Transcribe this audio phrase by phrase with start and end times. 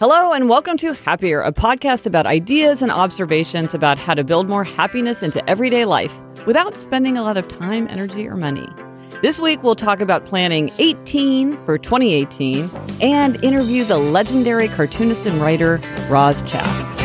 [0.00, 4.48] Hello, and welcome to Happier, a podcast about ideas and observations about how to build
[4.48, 8.66] more happiness into everyday life without spending a lot of time, energy, or money.
[9.20, 12.70] This week, we'll talk about planning 18 for 2018
[13.02, 16.98] and interview the legendary cartoonist and writer Roz Chast.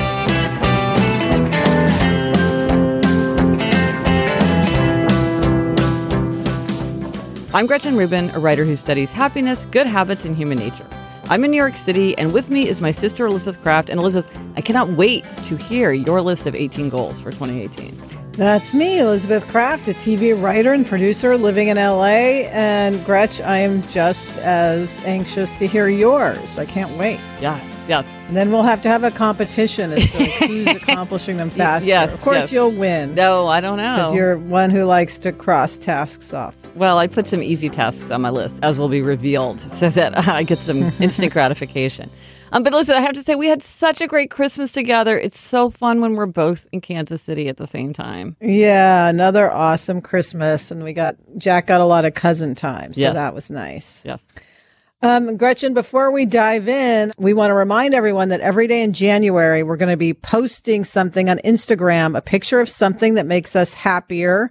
[7.53, 10.87] I'm Gretchen Rubin, a writer who studies happiness, good habits, and human nature.
[11.27, 13.89] I'm in New York City, and with me is my sister Elizabeth Kraft.
[13.89, 17.99] And Elizabeth, I cannot wait to hear your list of 18 goals for 2018.
[18.33, 22.45] That's me, Elizabeth Kraft, a TV writer and producer living in LA.
[22.51, 26.59] And Gretch, I am just as anxious to hear yours.
[26.59, 27.19] I can't wait.
[27.41, 28.05] Yes, yes.
[28.27, 31.87] And then we'll have to have a competition as to who's accomplishing them faster.
[31.87, 32.51] Yes, of course, yes.
[32.51, 33.13] you'll win.
[33.13, 33.97] No, I don't know.
[33.97, 36.55] Because you're one who likes to cross tasks off.
[36.75, 40.27] Well, I put some easy tasks on my list, as will be revealed, so that
[40.27, 42.09] I get some instant gratification.
[42.51, 45.17] Um, but listen, I have to say, we had such a great Christmas together.
[45.19, 48.37] It's so fun when we're both in Kansas City at the same time.
[48.39, 50.71] Yeah, another awesome Christmas.
[50.71, 52.93] And we got, Jack got a lot of cousin time.
[52.93, 53.13] So Yes.
[53.15, 54.01] that was nice.
[54.05, 54.25] Yes.
[55.05, 58.91] Um, Gretchen, before we dive in, we want to remind everyone that every day in
[58.91, 63.55] January, we're going to be posting something on Instagram, a picture of something that makes
[63.55, 64.49] us happier.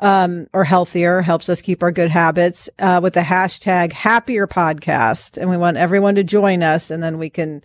[0.00, 5.40] Um, or healthier, helps us keep our good habits, uh, with the hashtag happier podcast.
[5.40, 7.62] And we want everyone to join us and then we can,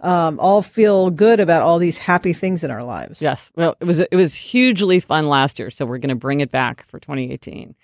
[0.00, 3.22] um, all feel good about all these happy things in our lives.
[3.22, 3.50] Yes.
[3.56, 6.50] Well, it was it was hugely fun last year, so we're going to bring it
[6.50, 7.74] back for 2018.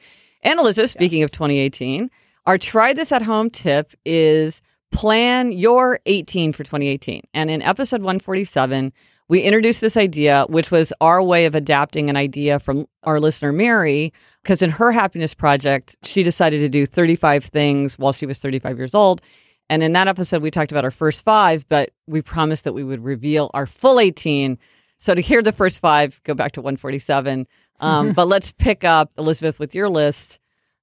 [0.43, 2.11] And Elizabeth, speaking of 2018,
[2.47, 4.61] our try this at home tip is
[4.93, 7.23] plan your 18 for 2018.
[7.33, 8.93] And in episode 147,
[9.29, 13.53] we introduced this idea, which was our way of adapting an idea from our listener
[13.53, 18.39] Mary, because in her happiness project, she decided to do 35 things while she was
[18.39, 19.23] 35 years old.
[19.71, 22.85] And in that episode, we talked about our first five, but we promised that we
[22.85, 24.59] would reveal our full 18.
[24.99, 27.47] So to hear the first five, go back to 147.
[27.81, 30.39] Um, but let's pick up, Elizabeth, with your list.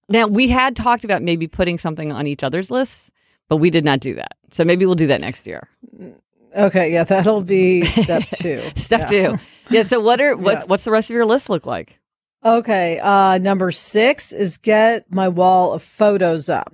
[0.09, 3.11] Now, we had talked about maybe putting something on each other's lists,
[3.49, 4.35] but we did not do that.
[4.51, 5.67] So maybe we'll do that next year.
[6.55, 6.91] Okay.
[6.91, 7.03] Yeah.
[7.05, 8.61] That'll be step two.
[8.75, 9.35] Step Yeah.
[9.37, 9.43] two.
[9.69, 9.83] Yeah.
[9.83, 10.63] So what are what, Yeah.
[10.65, 11.97] what's the rest of your list look like?
[12.43, 12.99] Okay.
[12.99, 16.73] Uh, number six is get my wall of photos up.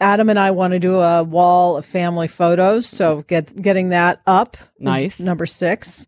[0.00, 2.86] Adam and I want to do a wall of family photos.
[2.86, 4.56] So get, getting that up.
[4.78, 5.18] Nice.
[5.18, 6.06] Number six.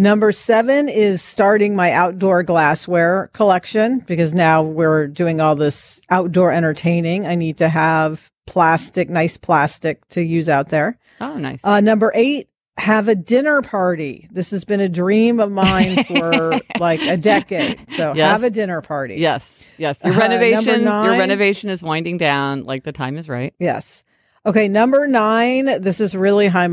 [0.00, 6.52] Number seven is starting my outdoor glassware collection because now we're doing all this outdoor
[6.52, 7.26] entertaining.
[7.26, 10.98] I need to have plastic, nice plastic to use out there.
[11.20, 11.62] Oh, nice.
[11.62, 14.26] Uh, number eight, have a dinner party.
[14.30, 17.78] This has been a dream of mine for like a decade.
[17.90, 18.32] So Yes.
[18.32, 19.16] have a dinner party.
[19.16, 19.46] yes.
[19.76, 20.00] Yes.
[20.02, 22.64] Your uh, renovation, your renovation is winding down.
[22.64, 23.52] Like the time is right.
[23.58, 24.02] Yes.
[24.46, 24.66] Okay.
[24.66, 26.68] Number nine, this is really high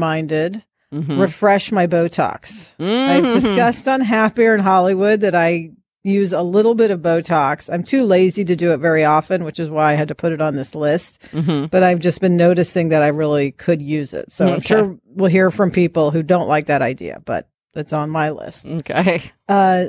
[0.93, 1.19] Mhm.
[1.19, 2.69] Refresh my Botox.
[2.79, 3.33] I've Mhm.
[3.33, 5.71] discussed on Happier in Hollywood that I
[6.03, 7.69] use a little bit of Botox.
[7.71, 10.31] I'm too lazy to do it very often, which is why I had to put
[10.31, 11.19] it on this list.
[11.33, 11.69] Mhm.
[11.69, 14.31] But I've just been noticing that I really could use it.
[14.31, 18.09] So I'm sure we'll hear from people who don't like that idea, but it's on
[18.09, 18.67] my list.
[18.71, 19.21] Okay.
[19.49, 19.87] Uh,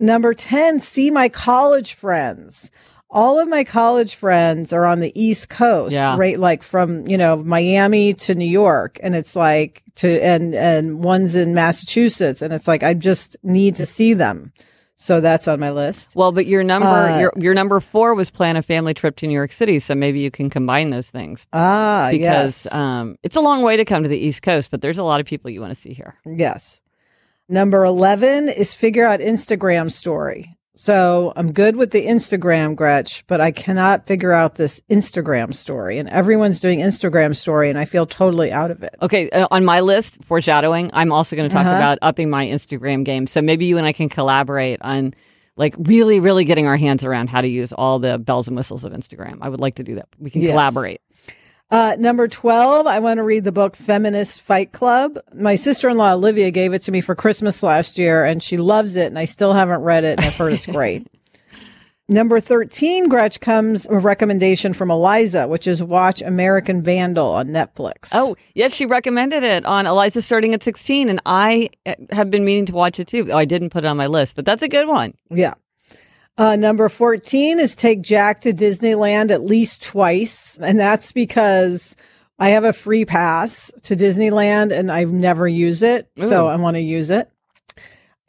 [0.00, 2.72] number 10, see my college friends.
[3.12, 6.16] All of my college friends are on the East Coast, Yeah.
[6.16, 6.38] right?
[6.38, 9.00] Like from, you know, Miami to New York.
[9.02, 12.40] And it's like to, and, and one's in Massachusetts.
[12.40, 14.52] And it's like, I just need to see them.
[14.94, 16.14] So that's on my list.
[16.14, 19.26] Well, but your number Uh, your your number four was plan a family trip to
[19.26, 22.74] New York City, so maybe you can combine those things Ah, because yes.
[22.74, 25.18] um, it's a long way to come to the East Coast, but there's a lot
[25.18, 26.16] of people you want to see here.
[26.26, 26.82] Yes.
[27.48, 30.58] Number 11 is figure out Instagram story.
[30.76, 35.98] So I'm good with the Instagram, Gretch, but I cannot figure out this Instagram story.
[35.98, 38.94] And everyone's doing Instagram story, and I feel totally out of it.
[39.02, 41.76] Okay, uh, on my list, foreshadowing, I'm also going to talk Uh-huh.
[41.76, 43.26] about upping my Instagram game.
[43.26, 45.12] So maybe you and I can collaborate on
[45.56, 48.84] like really, really getting our hands around how to use all the bells and whistles
[48.84, 49.38] of Instagram.
[49.42, 50.08] I would like to do that.
[50.18, 50.52] We can Yes.
[50.52, 51.00] collaborate.
[51.70, 55.18] Uh, number 12, I want to read the book Feminist Fight Club.
[55.32, 59.06] My sister-in-law, Olivia, gave it to me for Christmas last year and she loves it
[59.06, 61.06] and I still haven't read it and I've heard it's great.
[62.08, 68.10] Number 13, Gretch, comes a recommendation from Eliza, which is watch American Vandal on Netflix.
[68.12, 72.44] Oh, yes, she recommended it on Eliza starting at 16, and I uh, have been
[72.44, 73.32] meaning to watch it too.
[73.32, 75.14] I didn't put it on my list, but that's a good one.
[75.30, 75.54] Yeah.
[76.38, 80.58] Uh, number 14 is take Jack to Disneyland at least twice.
[80.58, 81.96] And that's because
[82.38, 86.08] I have a free pass to Disneyland and I've never used it.
[86.20, 87.30] So I want to use it.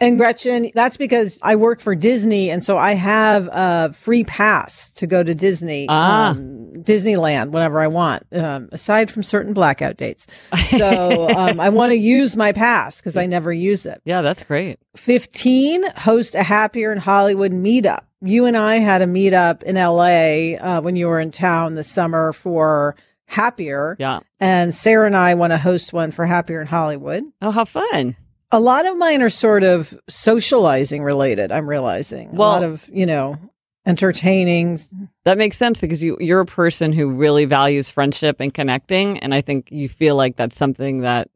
[0.02, 2.50] And Gretchen, that's because I work for Disney.
[2.50, 5.86] And so I have a free pass to go to Disney.
[5.88, 6.32] Ah.
[6.32, 10.28] Um, Disneyland whenever I want, um, aside from certain blackout dates.
[10.72, 14.02] So um, I want to use my pass because I never use it.
[14.06, 14.80] Yeah, that's great.
[14.96, 18.06] 15, host a Happier in Hollywood meetup.
[18.22, 21.92] You and I had a meetup in LA uh, when you were in town this
[21.92, 22.96] summer for
[23.26, 23.96] Happier.
[24.00, 24.22] Yeah.
[24.40, 27.24] And Sarah and I want to host one for Happier in Hollywood.
[27.42, 28.16] Oh, how fun.
[28.52, 32.32] A lot of mine are sort of socializing related, I'm realizing.
[32.32, 33.38] Well- a lot of, you know,
[33.86, 34.80] entertaining.
[35.26, 39.34] That makes sense because you you're a person who really values friendship and connecting, and
[39.34, 41.30] I think you feel like that's something that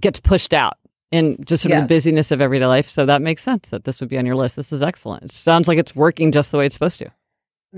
[0.00, 0.74] gets pushed out
[1.12, 1.88] in just sort of Yes.
[1.88, 2.88] the busyness of everyday life.
[2.88, 4.56] So that makes sense that this would be on your list.
[4.56, 5.22] This is excellent.
[5.24, 7.10] It sounds like it's working just the way it's supposed to.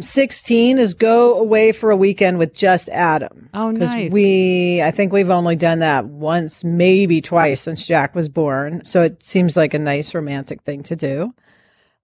[0.01, 3.49] 16 is go away for a weekend with just Adam.
[3.53, 4.11] Oh, Because nice.
[4.13, 8.85] we, I think we've only done that once, maybe twice since Jack was born.
[8.85, 11.35] So it seems like a nice romantic thing to do.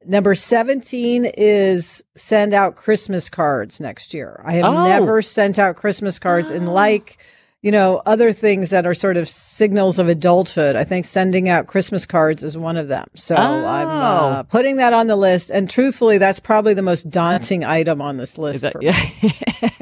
[0.06, 4.40] Number 17 is send out Christmas cards next year.
[4.44, 4.88] I have Oh.
[4.88, 7.18] never sent out Christmas cards and like,
[7.62, 10.76] you know, other things that are sort of signals of adulthood.
[10.76, 13.06] I think sending out Christmas cards is one of them.
[13.14, 14.44] So I'm uh, Oh.
[14.50, 15.50] putting that on the list.
[15.50, 18.62] And truthfully, that's probably the most daunting item on this list.
[18.62, 18.96] That- for yeah.
[19.22, 19.70] Yeah.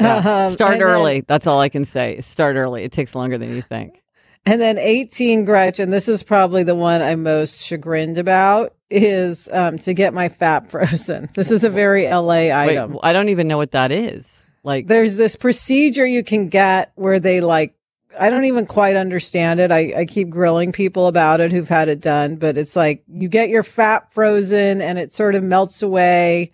[0.00, 1.20] Um, Start and then- early.
[1.20, 2.20] That's all I can say.
[2.20, 2.82] Start early.
[2.82, 4.02] It takes longer than you think.
[4.44, 9.78] And then 18, Gretchen, this is probably the one I'm most chagrined about, is um,
[9.78, 11.28] to get my fat frozen.
[11.34, 12.98] This is a very LA Wait, item.
[13.02, 14.44] I don't even know what that is.
[14.62, 17.74] Like, There's this procedure you can get where they like,
[18.18, 19.72] I don't even quite understand it.
[19.72, 23.28] I, I keep grilling people about it who've had it done, but it's like you
[23.28, 26.52] get your fat frozen and it sort of melts away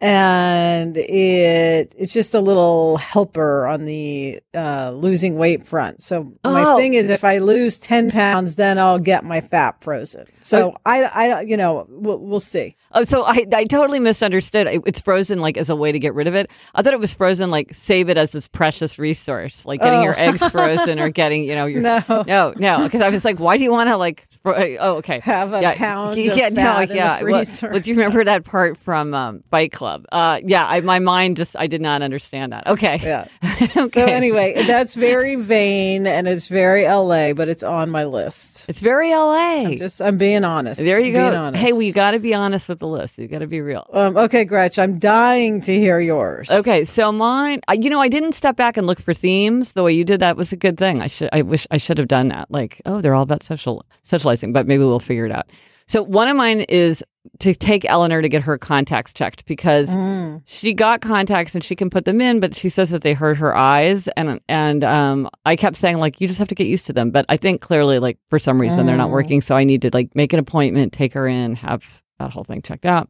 [0.00, 6.64] and it it's just a little helper on the uh losing weight front so my
[6.64, 6.76] Oh.
[6.76, 11.02] thing is if i lose 10 pounds then i'll get my fat frozen so i
[11.04, 14.66] i you know we'll, we'll see Oh, so I, I totally misunderstood.
[14.86, 16.50] It's frozen like as a way to get rid of it.
[16.74, 20.04] I thought it was frozen like save it as this precious resource, like getting Oh.
[20.04, 22.02] your eggs frozen or getting, you know, your No.
[22.26, 22.84] no, no.
[22.84, 24.26] Because I was like, why do you want to like?
[24.42, 25.20] Fro- oh, okay.
[25.20, 27.22] Have a pound of yeah, no, yeah.
[27.22, 30.06] Well, well, do you remember that part from um, Fight Club?
[30.10, 32.66] Uh, yeah, I, my mind just I did not understand that.
[32.68, 33.00] Okay.
[33.02, 33.26] yeah
[33.62, 33.88] okay.
[33.88, 38.80] so anyway that's very vain and it's very la but it's on my list it's
[38.80, 39.74] very LA.
[39.76, 41.52] just i'm being honest there you Being go.
[41.52, 43.18] Hey, you got to be honest with the list.
[43.18, 43.88] You got to be real.
[43.92, 48.32] um, okay gretch i'm dying to hear yours Okay, so mine, you know, I didn't
[48.32, 50.20] step back and look for themes the way you did.
[50.20, 51.00] That was a good thing.
[51.02, 52.50] I should, I wish I should have done that.
[52.50, 55.46] Like, oh, they're all about social socializing, but maybe we'll figure it out.
[55.86, 57.04] So one of mine is
[57.40, 60.42] to take Eleanor to get her contacts checked because Mm.
[60.44, 63.36] she got contacts and she can put them in, but she says that they hurt
[63.38, 66.86] her eyes, and and um, I kept saying like you just have to get used
[66.86, 69.12] to them, but I think clearly like for some reason they're not Mm.
[69.12, 72.44] working, so I need to like make an appointment, take her in, have that whole
[72.44, 73.08] thing checked out.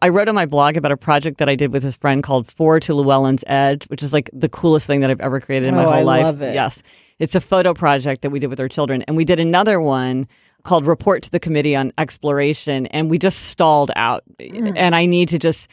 [0.00, 2.46] I wrote on my blog about a project that I did with his friend called
[2.52, 5.74] Four to Llewellyn's Edge, which is like the coolest thing that I've ever created in
[5.74, 6.22] my Oh, whole I life.
[6.24, 6.54] love it.
[6.54, 6.84] Yes.
[7.18, 9.02] It's a photo project that we did with our children.
[9.08, 10.28] And we did another one
[10.68, 12.86] called Report to the Committee on Exploration.
[12.88, 14.22] And we just stalled out.
[14.38, 14.74] Mm.
[14.76, 15.68] And I need to just,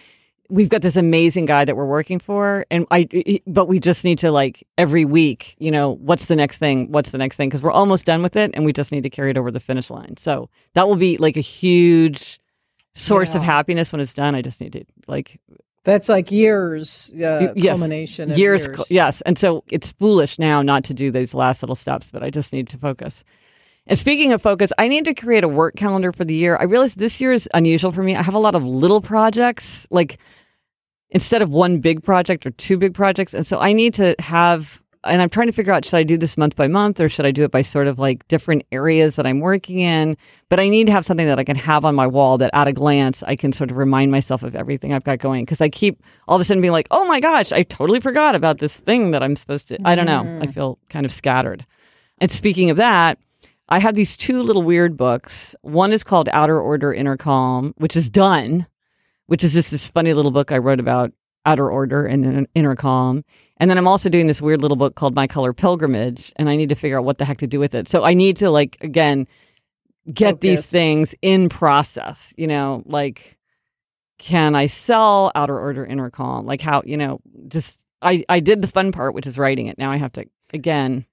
[0.50, 2.66] we've got this amazing guy that we're working for.
[2.72, 6.60] And I, but we just need to like every week, you know, what's the next
[6.60, 6.92] thing?
[6.92, 7.50] What's the next thing?
[7.50, 9.60] Cause we're almost done with it and we just need to carry it over the
[9.60, 10.16] finish line.
[10.18, 12.40] So that will be like a huge,
[12.96, 14.34] source of happiness when it's done.
[14.36, 15.40] I just need to like
[15.84, 18.84] That's like years, uh, yes, culmination of years, years.
[18.90, 19.22] yes.
[19.22, 22.54] And so it's foolish now not to do these last little steps, but I just
[22.54, 23.26] need to focus.
[23.88, 26.58] And speaking of focus, I need to create a work calendar for the year.
[26.60, 28.16] I realize this year is unusual for me.
[28.16, 30.20] I have a lot of little projects, like
[31.10, 33.34] instead of one big project or two big projects.
[33.34, 36.18] And so I need to have, and I'm trying to figure out should I do
[36.18, 39.18] this month by month or should I do it by sort of like different areas
[39.18, 40.18] that I'm working in?
[40.50, 42.68] But I need to have something that I can have on my wall that at
[42.68, 45.46] a glance I can sort of remind myself of everything I've got going.
[45.46, 48.34] Cause I keep all of a sudden being like, oh my gosh, I totally forgot
[48.34, 49.78] about this thing that I'm supposed to.
[49.88, 50.22] I don't know.
[50.22, 50.54] I mm.
[50.54, 51.68] feel kind of scattered.
[52.18, 53.20] And speaking of that,
[53.68, 55.56] I have these two little weird books.
[55.62, 58.68] One is called Outer Order Inner Calm, which is done,
[59.28, 61.12] which is just this funny little book I wrote about
[61.46, 63.24] outer order and in- inner calm.
[63.58, 66.56] And then I'm also doing this weird little book called My Color Pilgrimage, and I
[66.56, 67.88] need to figure out what the heck to do with it.
[67.88, 69.28] So I need to like again
[70.12, 73.38] get these things in process, you know, like
[74.18, 76.46] can I sell outer order inner calm?
[76.46, 79.78] Like how, you know, just I I did the fun part, which is writing it.
[79.78, 81.06] Now I have to again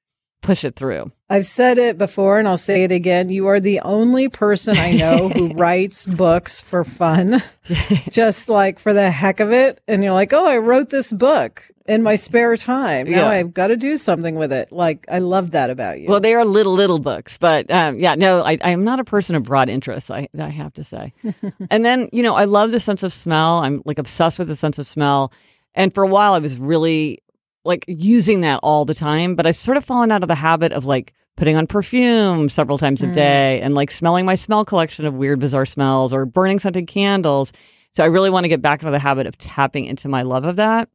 [0.43, 1.11] push it through.
[1.31, 3.31] I've said it before and I'll say it again.
[3.31, 7.43] You are the only person I know who writes books for fun,
[8.11, 9.81] just like for the heck of it.
[9.89, 13.11] And you're like, oh, I wrote this book in my spare time.
[13.11, 13.29] Now Yeah.
[13.29, 14.71] I've got to do something with it.
[14.71, 16.09] Like, I love that about you.
[16.09, 19.35] Well, they are little, little books, but um, yeah, no, I, am not a person
[19.35, 20.11] of broad interests.
[20.11, 21.13] I, I have to say.
[21.71, 23.59] and then, you know, I love the sense of smell.
[23.59, 25.33] I'm like obsessed with the sense of smell.
[25.75, 27.23] And for a while, I was really
[27.65, 30.73] like using that all the time, but I've sort of fallen out of the habit
[30.73, 33.15] of like putting on perfume several times a Mm.
[33.15, 37.53] day and like smelling my smell collection of weird, bizarre smells or burning scented candles.
[37.93, 40.45] So I really want to get back into the habit of tapping into my love
[40.45, 40.89] of that.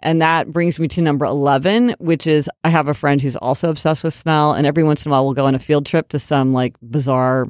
[0.00, 3.68] And that brings me to number 11, which is I have a friend who's also
[3.68, 4.52] obsessed with smell.
[4.52, 6.76] And every once in a while, we'll go on a field trip to some like
[6.80, 7.48] bizarre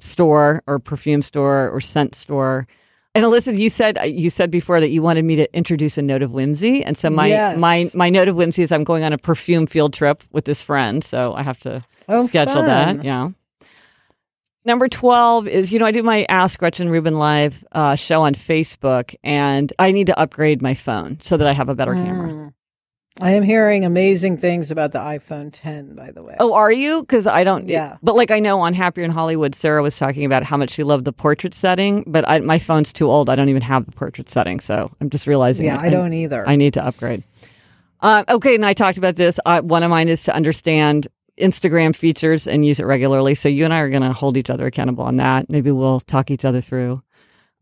[0.00, 2.66] store or perfume store or scent store.
[3.16, 6.22] And Alyssa, you said you said before that you wanted me to introduce a note
[6.22, 7.58] of whimsy, and so my Yes.
[7.58, 10.62] my my note of whimsy is I'm going on a perfume field trip with this
[10.62, 12.66] friend, so I have to Oh, schedule fun.
[12.98, 13.04] that.
[13.04, 13.30] Yeah.
[14.66, 18.34] Number 12 is, you know, I do my Ask Gretchen Rubin Live uh, show on
[18.34, 22.52] Facebook, and I need to upgrade my phone so that I have a better camera.
[23.20, 26.34] I am hearing amazing things about the iPhone 10, by the way.
[26.40, 27.02] Oh, are you?
[27.02, 27.68] Because I don't.
[27.68, 27.96] Yeah.
[28.02, 30.82] But like I know on Happier in Hollywood, Sarah was talking about how much she
[30.82, 33.30] loved the portrait setting, but I, my phone's too old.
[33.30, 34.58] I don't even have the portrait setting.
[34.58, 35.66] So I'm just realizing.
[35.66, 36.46] yeah, that I don't either.
[36.46, 37.22] I need to upgrade.
[38.00, 39.38] Uh, okay, and I talked about this.
[39.46, 41.06] Uh, one of mine is to understand
[41.38, 43.36] Instagram features and use it regularly.
[43.36, 45.48] So you and I are going to hold each other accountable on that.
[45.48, 47.00] Maybe we'll talk each other through.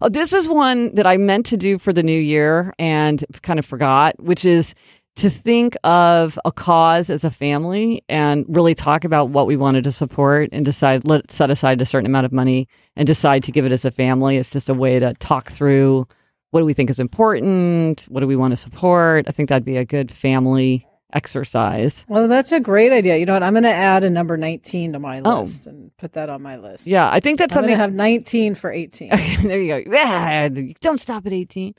[0.01, 3.59] Oh, this is one that I meant to do for the new year and kind
[3.59, 4.75] of forgot, which is
[5.17, 9.85] to think of a cause as a family and really talk about what we wanted
[9.85, 12.67] to support and decide, let set aside a certain amount of money
[12.97, 14.39] and decide to give it as a family.
[14.39, 16.07] It's just a way to talk through
[16.51, 18.03] what do we think is important?
[18.09, 19.27] What do we want to support?
[19.29, 22.07] I think that'd be a good family exercise.
[22.09, 23.17] well, that's a great idea.
[23.19, 23.43] You know what?
[23.43, 25.43] I'm going to add a number 19 to my Oh.
[25.43, 26.87] list and put that on my list.
[26.87, 27.75] Yeah, I think that's I'm something.
[27.75, 29.13] to have 19 for 18.
[29.15, 29.91] okay, there you go.
[29.93, 30.49] Yeah,
[30.81, 31.75] don't stop at 18.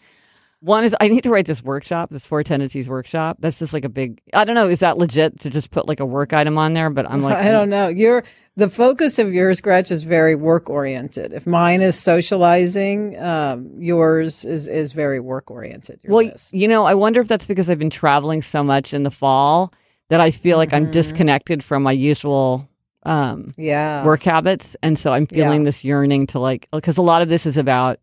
[0.64, 3.36] One is I need to write this workshop, this four tendencies workshop.
[3.42, 4.22] That's just like a big.
[4.34, 4.70] I don't know.
[4.70, 6.90] Is that legit to just put like a work item on there?
[6.90, 7.90] But I'm like, I don't know.
[7.90, 8.24] Your
[8.56, 11.34] the focus of yours, Gretch, is very work oriented.
[11.34, 16.00] If mine is socializing, um, yours is is very work oriented.
[16.06, 19.12] Well, you know, I wonder if that's because I've been traveling so much in the
[19.12, 19.74] fall
[20.10, 20.92] that I feel like I'm Mhm.
[20.92, 22.70] disconnected from my usual
[23.06, 25.66] um, yeah, work habits, and so I'm feeling Yeah.
[25.66, 28.00] this yearning to like because a lot of this is about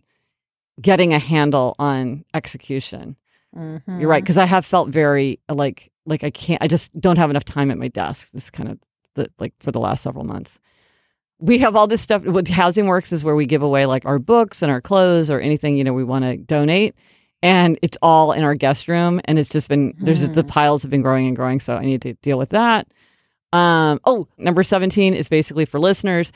[0.80, 3.16] getting a handle on execution.
[3.56, 4.00] Mhm.
[4.00, 6.62] You're right because I have felt very like like I can't.
[6.62, 8.28] I just don't have enough time at my desk.
[8.32, 8.78] This kind of
[9.14, 10.60] the like for the last several months.
[11.40, 12.24] We have all this stuff.
[12.24, 15.40] What Housing Works is where we give away like our books and our clothes or
[15.40, 16.94] anything you know we want to donate,
[17.42, 19.20] and it's all in our guest room.
[19.24, 21.58] And it's just been there's just the piles have been growing and growing.
[21.60, 22.86] So I need to deal with that.
[23.52, 23.98] Um.
[24.04, 26.30] Oh, number seventeen is basically for listeners.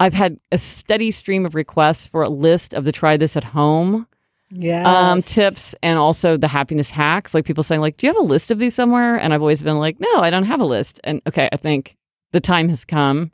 [0.00, 3.44] I've had a steady stream of requests for a list of the try this at
[3.44, 4.06] home
[4.50, 4.86] Yes.
[4.86, 7.34] um, tips and also the happiness hacks.
[7.34, 9.16] Like people saying, like, do you have a list of these somewhere?
[9.16, 11.00] And I've always been like, no, I don't have a list.
[11.04, 11.96] And okay, I think
[12.32, 13.32] the time has come.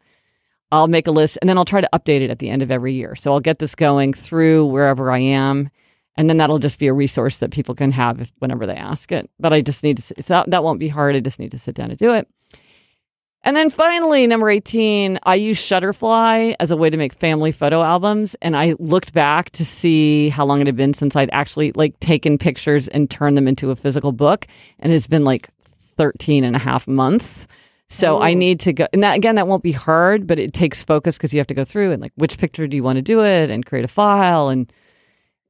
[0.73, 2.71] I'll make a list and then I'll try to update it at the end of
[2.71, 3.17] every year.
[3.17, 5.71] So I'll get this going through wherever I am.
[6.17, 9.11] And then that'll just be a resource that people can have if, whenever they ask
[9.11, 9.31] it.
[9.39, 11.17] But I just need to, not, that won't be hard.
[11.17, 12.29] I just need to sit down and do it.
[13.43, 17.83] And then finally, number 18, I use Shutterfly as a way to make family photo
[17.83, 18.37] albums.
[18.43, 21.99] And I looked back to see how long it had been since I'd actually like
[22.01, 24.47] taken pictures and turned them into a physical book.
[24.79, 25.49] And it's been like
[25.97, 27.47] 13 and a half months.
[27.89, 28.87] So I need to go.
[28.93, 31.55] And that, again, that won't be hard, but it takes focus because you have to
[31.55, 33.89] go through and like, which picture do you want to do it and create a
[33.89, 34.49] file.
[34.49, 34.73] And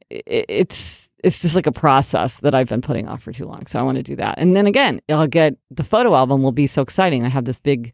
[0.08, 3.66] it, it's, it's just like a process that I've been putting off for too long.
[3.66, 4.36] So I want to do that.
[4.38, 7.24] And then again, I'll get the photo album will be so exciting.
[7.24, 7.92] I have this big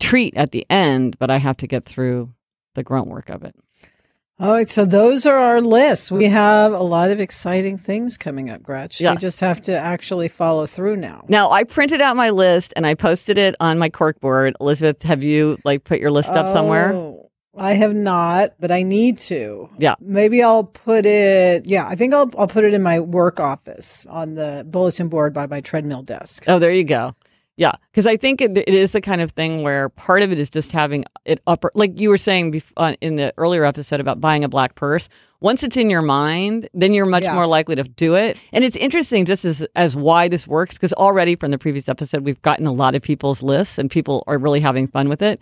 [0.00, 2.32] treat at the end, but I have to get through
[2.74, 3.54] the grunt work of it.
[4.38, 6.12] All right, so those are our lists.
[6.12, 9.00] We have a lot of exciting things coming up, Gretch.
[9.00, 9.16] Yes.
[9.16, 11.24] We just have to actually follow through now.
[11.26, 14.52] Now I printed out my list and I posted it on my corkboard.
[14.60, 16.92] Elizabeth, have you like put your list up somewhere?
[16.92, 17.15] Oh,
[17.56, 19.68] I have not, but I need to.
[19.78, 19.94] Yeah.
[20.00, 21.66] Maybe I'll put it.
[21.66, 25.32] Yeah, I think I'll I'll put it in my work office on the bulletin board
[25.32, 26.44] by my treadmill desk.
[26.46, 27.14] Oh, there you go.
[27.58, 30.38] Yeah, because I think it, it is the kind of thing where part of it
[30.38, 33.98] is just having it upper, like you were saying bef- uh, in the earlier episode
[33.98, 35.08] about buying a black purse.
[35.40, 37.34] Once it's in your mind, then you're much Yeah.
[37.34, 38.36] more likely to do it.
[38.52, 42.24] And it's interesting just as as why this works because already from the previous episode
[42.26, 45.40] we've gotten a lot of people's lists and people are really having fun with it.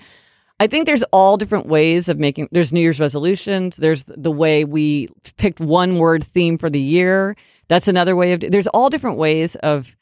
[0.60, 2.48] I think there's all different ways of making.
[2.52, 3.76] There's New Year's resolutions.
[3.76, 7.36] There's the way we picked one word theme for the year.
[7.68, 8.40] That's another way of.
[8.40, 9.96] There's all different ways of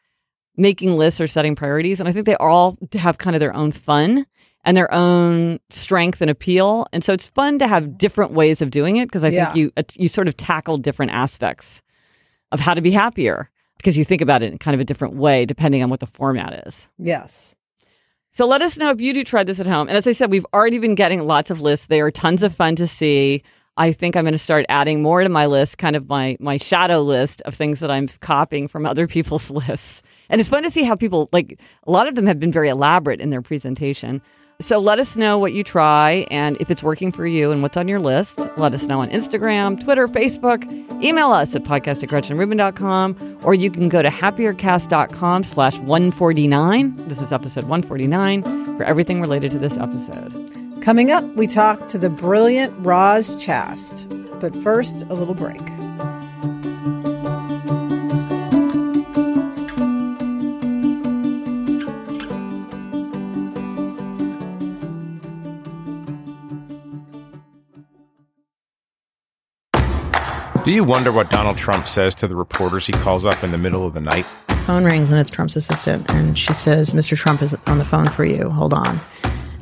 [0.57, 3.73] making lists or setting priorities, and I think they all have kind of their own
[3.73, 4.27] fun
[4.65, 6.87] and their own strength and appeal.
[6.93, 9.53] And so it's fun to have different ways of doing it because I Yeah.
[9.53, 11.83] think you you sort of tackle different aspects
[12.53, 15.15] of how to be happier because you think about it in kind of a different
[15.17, 16.89] way depending on what the format is.
[16.99, 17.57] Yes.
[18.35, 19.89] So let us know if you do try this at home.
[19.89, 21.87] And as I said, we've already been getting lots of lists.
[21.87, 23.43] They are tons of fun to see.
[23.77, 26.57] I think I'm going to start adding more to my list, kind of my my
[26.57, 30.03] shadow list of things that I'm copying from other people's lists.
[30.31, 32.71] And it's fun to see how people like a lot of them have been very
[32.71, 34.23] elaborate in their presentation.
[34.63, 37.77] So let us know what you try and if it's working for you and what's
[37.77, 38.39] on your list.
[38.57, 40.65] Let us know on Instagram, Twitter, Facebook.
[41.03, 47.09] Email us at podcast at GretchenRubin.com or you can go to happiercast.com slash 149.
[47.09, 50.33] This is episode 149 for everything related to this episode.
[50.81, 54.09] Coming up, we talk to the brilliant Roz Chast.
[54.41, 55.61] But first, a little break.
[70.65, 73.59] Do you wonder what Donald Trump says to the reporters he calls up in the
[73.59, 74.25] middle of the night?
[74.65, 77.17] Phone rings and it's Trump's assistant, and she says, Mr.
[77.17, 78.49] Trump is on the phone for you.
[78.49, 79.01] Hold on.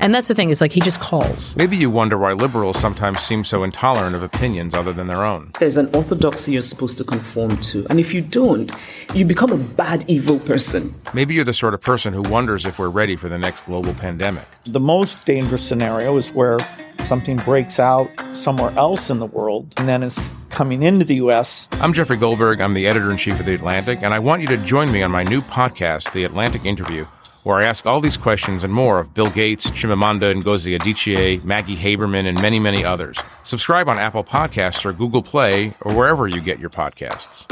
[0.00, 1.56] And that's the thing, is like he just calls.
[1.56, 5.52] Maybe you wonder why liberals sometimes seem so intolerant of opinions other than their own.
[5.58, 7.86] There's an orthodoxy you're supposed to conform to.
[7.88, 8.70] And if you don't,
[9.14, 10.94] you become a bad, evil person.
[11.14, 13.94] Maybe you're the sort of person who wonders if we're ready for the next global
[13.94, 14.46] pandemic.
[14.64, 16.58] The most dangerous scenario is where
[17.06, 21.68] something breaks out somewhere else in the world and then is coming into the U.S.
[21.72, 22.60] I'm Jeffrey Goldberg.
[22.60, 25.02] I'm the editor in chief of The Atlantic, and I want you to join me
[25.02, 27.06] on my new podcast, The Atlantic Interview,
[27.44, 31.76] where I ask all these questions and more of Bill Gates, Chimamanda Ngozi Adichie, Maggie
[31.76, 33.16] Haberman, and many, many others.
[33.44, 37.46] Subscribe on Apple Podcasts or Google Play or wherever you get your podcasts.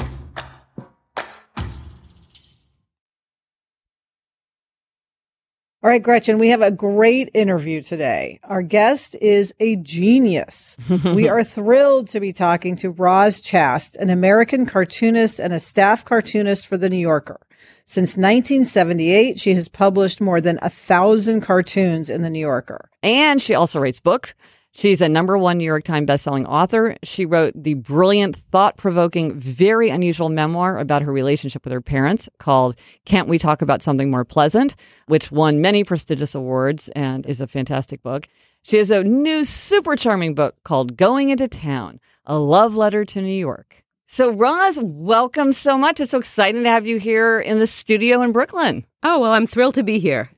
[5.81, 8.41] All right, Gretchen, we have a great interview today.
[8.43, 10.77] Our guest is a genius.
[11.05, 16.05] we are thrilled to be talking to Roz Chast, an American cartoonist and a staff
[16.05, 17.39] cartoonist for The New Yorker.
[17.87, 22.91] Since 1978, she has published more than a thousand cartoons in The New Yorker.
[23.05, 24.35] And she also writes books.
[24.79, 26.95] She's a number one New York Times bestselling author.
[27.03, 32.29] She wrote the brilliant, thought provoking, very unusual memoir about her relationship with her parents
[32.39, 37.41] called Can't We Talk About Something More Pleasant, which won many prestigious awards and is
[37.41, 38.29] a fantastic book.
[38.63, 43.21] She has a new, super charming book called Going Into Town, a love letter to
[43.21, 43.83] New York.
[44.07, 45.99] So, Roz, welcome so much.
[45.99, 48.87] It's so exciting to have you here in the studio in Brooklyn.
[49.03, 50.29] Oh, well, I'm thrilled to be here.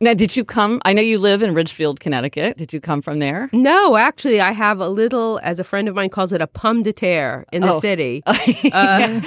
[0.00, 0.80] Now, did you come?
[0.84, 2.56] I know you live in Ridgefield, Connecticut.
[2.56, 3.50] Did you come from there?
[3.52, 6.82] No, actually, I have a little, as a friend of mine calls it, a pomme
[6.82, 7.78] de terre in the Oh.
[7.80, 8.22] city.
[8.26, 9.20] uh,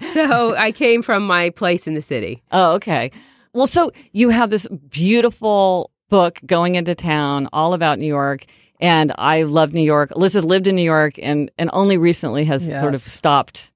[0.12, 2.42] so I came from my place in the city.
[2.52, 3.10] Oh, okay.
[3.52, 8.44] Well, so you have this beautiful book going into town all about New York.
[8.80, 10.10] And I love New York.
[10.16, 13.72] Elizabeth lived in New York and, and only recently has sort of stopped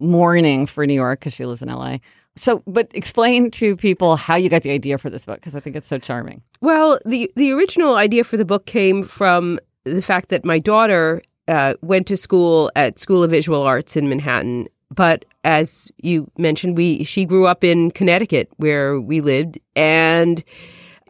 [0.00, 1.98] mourning for New York because she lives in LA.
[2.38, 5.60] So, but explain to people how you got the idea for this book because I
[5.60, 6.42] think it's so charming.
[6.60, 11.22] Well, the the original idea for the book came from the fact that my daughter
[11.48, 14.68] uh, went to school at School of Visual Arts in Manhattan.
[14.94, 20.42] But as you mentioned, we she grew up in Connecticut where we lived, and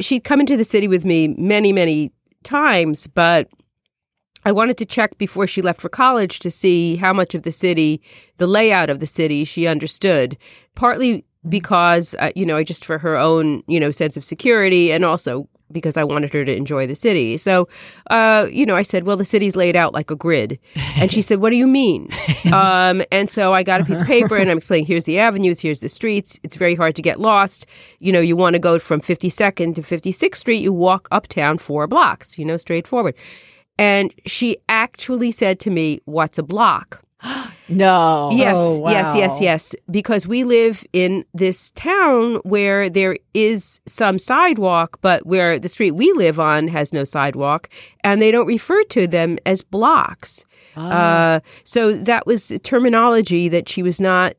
[0.00, 2.10] she'd come into the city with me many, many
[2.42, 3.06] times.
[3.06, 3.48] But
[4.48, 7.52] I wanted to check before she left for college to see how much of the
[7.52, 8.00] city,
[8.38, 10.38] the layout of the city, she understood.
[10.74, 14.90] Partly because, uh, you know, I just for her own, you know, sense of security
[14.90, 17.36] and also because I wanted her to enjoy the city.
[17.36, 17.68] So,
[18.08, 20.58] uh, you know, I said, well, the city's laid out like a grid.
[20.96, 22.08] And she said, what do you mean?
[22.54, 25.60] um, and so I got a piece of paper and I'm explaining, here's the avenues,
[25.60, 26.40] here's the streets.
[26.42, 27.66] It's very hard to get lost.
[27.98, 31.86] You know, you want to go from 52nd to 56th Street, you walk uptown four
[31.86, 33.14] blocks, you know, straightforward.
[33.78, 37.02] And she actually said to me, what's a block?
[37.70, 38.30] No.
[38.32, 39.74] Yes, Oh, yes, yes, yes.
[39.90, 45.90] Because we live in this town where there is some sidewalk, but where the street
[45.90, 47.68] we live on has no sidewalk,
[48.02, 50.46] and they don't refer to them as blocks.
[50.76, 54.34] Uh, so that was terminology that she was not,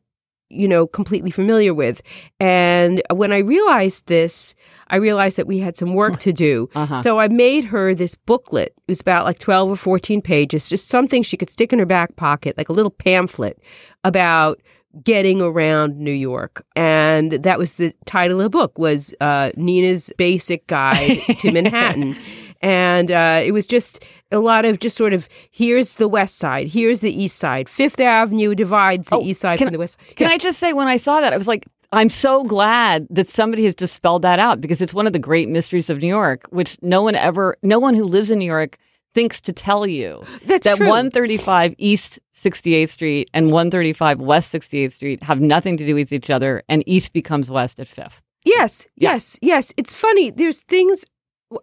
[0.50, 2.02] you know, completely familiar with.
[2.38, 4.54] And when I realized this,
[4.88, 6.68] I realized that we had some work to do.
[7.02, 8.74] So I made her this booklet.
[8.76, 11.86] It was about like 12 or 14 pages, just something she could stick in her
[11.86, 13.58] back pocket, like a little pamphlet
[14.02, 14.60] about
[15.04, 16.66] getting around New York.
[16.74, 22.16] And that was the title of the book was uh, Nina's Basic Guide to Manhattan.
[22.60, 26.68] And uh, it was just a lot of just sort of here's the west side,
[26.68, 27.68] here's the east side.
[27.68, 29.98] Fifth Avenue divides the oh, east side from the west.
[30.16, 30.34] Can Yeah.
[30.34, 33.64] I just say, when I saw that, I was like, I'm so glad that somebody
[33.64, 36.46] has just spelled that out because it's one of the great mysteries of New York,
[36.50, 38.78] which no one ever, no one who lives in New York
[39.12, 40.22] thinks to tell you.
[40.46, 40.86] That's that true.
[40.86, 46.30] 135 East 68th Street and 135 West 68th Street have nothing to do with each
[46.30, 48.22] other, and East becomes West at Fifth.
[48.44, 49.12] Yes, Yeah.
[49.14, 49.72] yes, yes.
[49.76, 50.30] It's funny.
[50.30, 51.04] There's things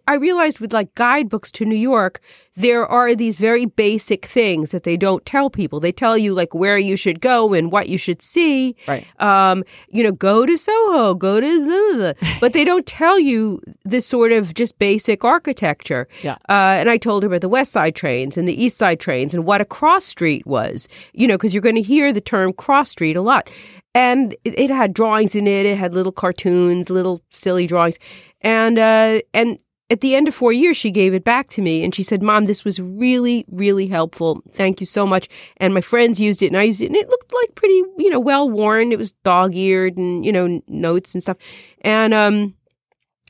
[0.06, 2.20] I realized with like guidebooks to New York,
[2.54, 5.80] there are these very basic things that they don't tell people.
[5.80, 8.76] They tell you like where you should go and what you should see.
[8.86, 9.06] Right.
[9.18, 12.38] Um, you know, go to Soho, go to, blah, blah, blah.
[12.40, 16.06] but they don't tell you this sort of just basic architecture.
[16.22, 16.36] Yeah.
[16.48, 19.32] Uh, and I told her about the West Side trains and the East Side trains
[19.32, 22.52] and what a cross street was, you know, because you're going to hear the term
[22.52, 23.48] cross street a lot.
[23.94, 25.64] And it, it had drawings in it.
[25.64, 27.98] It had little cartoons, little silly drawings.
[28.42, 29.58] And, uh, and,
[29.90, 32.22] at the end of four years, she gave it back to me and she said,
[32.22, 34.42] Mom, this was really, really helpful.
[34.50, 35.28] Thank you so much.
[35.56, 38.10] And my friends used it and I used it and it looked like pretty, you
[38.10, 38.92] know, well worn.
[38.92, 41.38] It was dog eared and, you know, notes and stuff.
[41.80, 42.54] And, um,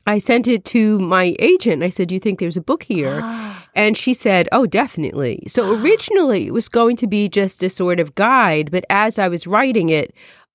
[0.05, 1.83] I sent it to my agent.
[1.83, 3.21] I said, Do you think there's a book here?
[3.75, 5.43] and she said, Oh, definitely.
[5.47, 9.27] So originally it was going to be just a sort of guide, but as I
[9.27, 10.13] was writing it,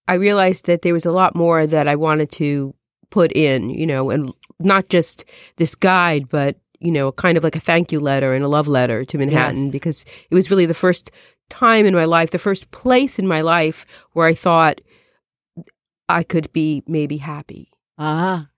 [0.09, 2.75] I realized that there was a lot more that I wanted to
[3.11, 5.25] put in, you know, and not just
[5.57, 8.69] this guide, but you know, kind of like a thank you letter and a love
[8.69, 9.73] letter to Manhattan Yes.
[9.73, 11.11] because it was really the first
[11.49, 14.81] time in my life, the first place in my life where I thought
[16.09, 17.71] I could be maybe happy.
[17.99, 18.49] Ah.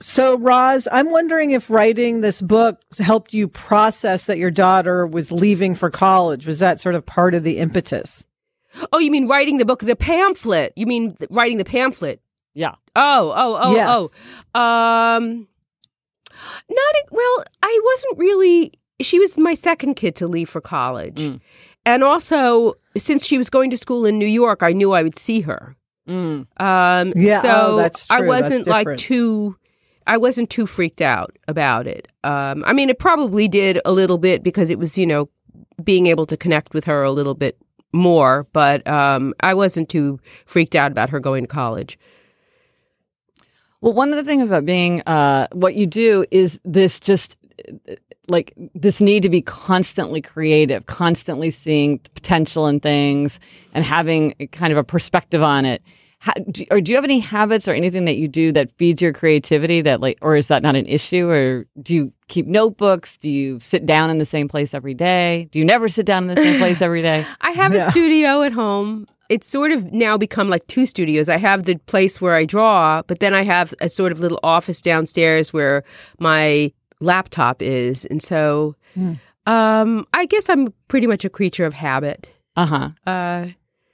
[0.00, 5.30] So, Roz, I'm wondering if writing this book helped you process that your daughter was
[5.30, 6.46] leaving for college.
[6.46, 8.26] Was that sort of part of the impetus?
[8.92, 10.72] Oh, you mean writing the book, the pamphlet?
[10.76, 12.20] You mean writing the pamphlet?
[12.54, 12.74] Yeah.
[12.96, 14.10] Oh, oh, oh, Yes.
[14.54, 14.60] oh.
[14.60, 15.48] Um,
[16.68, 17.44] not well.
[17.62, 18.72] I wasn't really.
[19.00, 21.40] She was my second kid to leave for college, Mm.
[21.84, 25.18] and also since she was going to school in New York, I knew I would
[25.18, 25.74] see her.
[26.08, 26.46] Mm.
[26.60, 28.30] Um, Yeah, so oh, that's I true.
[28.30, 29.56] That's wasn't like too.
[30.06, 32.08] I wasn't too freaked out about it.
[32.24, 35.30] Um, I mean, it probably did a little bit because it was, you know,
[35.82, 37.56] being able to connect with her a little bit
[37.92, 41.98] more, but um, I wasn't too freaked out about her going to college.
[43.84, 47.36] Well, one of the things about being uh, what you do is this just
[48.28, 53.38] like this need to be constantly creative, constantly seeing potential in things
[53.74, 55.82] and having kind of a perspective on it.
[56.20, 59.02] How, do, or do you have any habits or anything that you do that feeds
[59.02, 61.28] your creativity that like, or is that not an issue?
[61.28, 63.18] Or do you keep notebooks?
[63.18, 65.50] Do you sit down in the same place every day?
[65.52, 67.26] Do you never sit down in the same place every day?
[67.42, 67.88] I have Yeah.
[67.88, 69.06] a studio at home.
[69.28, 71.28] It's sort of now become like two studios.
[71.28, 74.40] I have the place where I draw, but then I have a sort of little
[74.42, 75.82] office downstairs where
[76.18, 78.04] my laptop is.
[78.06, 78.76] And so
[79.46, 82.32] um, I guess I'm pretty much a creature of habit.
[82.56, 82.90] Uh huh.
[83.06, 83.46] Uh,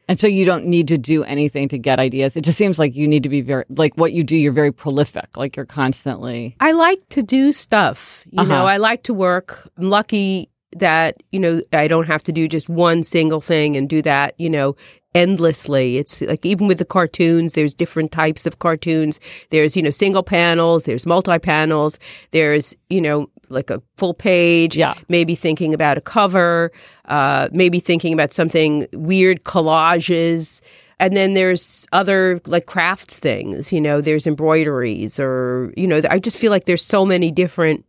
[0.09, 2.37] And so you don't need to do anything to get ideas.
[2.37, 4.73] It just seems like you need to be very, like what you do, you're very
[4.73, 5.37] prolific.
[5.37, 6.57] Like you're constantly.
[6.61, 8.25] I like to do stuff.
[8.31, 8.65] You know, Uh-huh.
[8.65, 9.69] I like to work.
[9.79, 13.89] I'm lucky that, you know, I don't have to do just one single thing and
[13.89, 14.77] do that, you know,
[15.15, 15.99] endlessly.
[15.99, 19.19] It's like even with the cartoons, there's different types of cartoons.
[19.51, 21.99] There's, you know, single panels, there's multi panels,
[22.31, 24.95] there's, you know, like a full page, Yeah.
[25.09, 26.71] maybe thinking about a cover,
[27.07, 30.61] uh, maybe thinking about something weird collages.
[31.01, 36.19] And then there's other like crafts things, you know, there's embroideries or, you know, I
[36.19, 37.85] just feel like there's so many different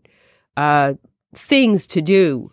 [0.57, 0.93] uh,
[1.35, 2.51] things to do.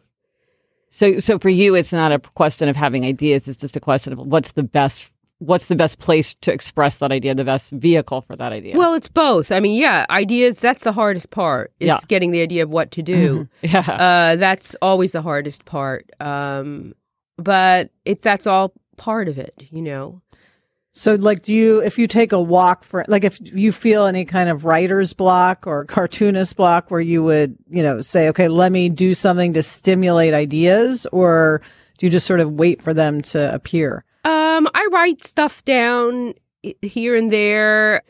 [0.91, 3.47] So, so for you, it's not a question of having ideas.
[3.49, 7.13] It's just a question of what's the best, what's the best place to express that
[7.13, 8.77] idea, the best vehicle for that idea.
[8.77, 9.53] Well, it's both.
[9.53, 11.99] I mean, yeah, ideas, that's the hardest part, is Yeah.
[12.09, 13.49] getting the idea of what to do.
[13.63, 13.81] yeah.
[13.81, 16.11] uh, that's always the hardest part.
[16.21, 16.95] Um,
[17.37, 20.21] but it, that's all part of it, you know.
[20.99, 24.25] So, like, do you, if you take a walk for, like, if you feel any
[24.25, 28.73] kind of writer's block or cartoonist block where you would, you know, say, okay, let
[28.73, 31.63] me do something to stimulate ideas, or
[31.99, 34.05] do you just sort of wait for them to appear?
[34.25, 36.35] Um, I write stuff down
[36.83, 38.03] here and there.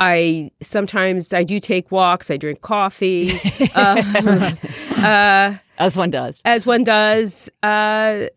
[0.00, 2.30] I sometimes I do take walks.
[2.30, 3.38] I drink coffee,
[3.74, 4.02] uh,
[4.96, 6.40] uh, As one does.
[6.46, 7.50] as one does.
[7.62, 8.30] Uh, i-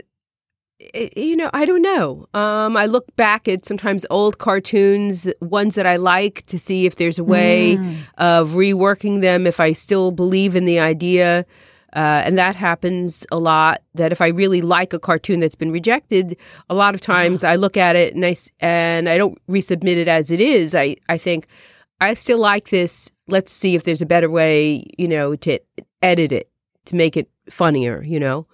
[0.80, 2.28] you know, I don't know.
[2.34, 6.98] Um, I look back at sometimes old cartoons, ones that I like, to see if
[6.98, 7.76] there's a way
[8.18, 9.48] of reworking them.
[9.48, 11.46] If I still believe in the idea.
[11.94, 13.82] Uh, and that happens a lot.
[13.94, 16.36] That if I really like a cartoon that's been rejected,
[16.70, 20.10] a lot of times I look at it and I and I don't resubmit it
[20.10, 20.76] as it is.
[20.76, 21.48] I I think
[22.02, 23.12] I still like this.
[23.30, 25.58] Let's see if there's a better way, you know, to
[26.02, 26.50] edit it
[26.86, 28.04] to make it funnier.
[28.04, 28.46] You know,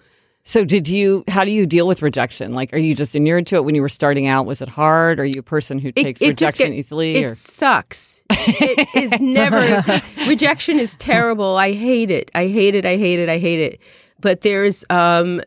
[0.44, 2.54] So did you, how do you deal with rejection?
[2.54, 4.46] Like, are you just inured to it when you were starting out?
[4.46, 5.20] Was it hard?
[5.20, 7.16] Are you a person who takes just rejection get- easily?
[7.18, 7.36] It or?
[7.36, 8.24] sucks.
[8.32, 9.84] it is never
[10.28, 11.58] rejection is terrible.
[11.58, 12.32] I hate it.
[12.34, 12.86] I hate it.
[12.86, 13.30] I hate it.
[13.30, 13.82] I hate it.
[14.20, 15.42] But there's um,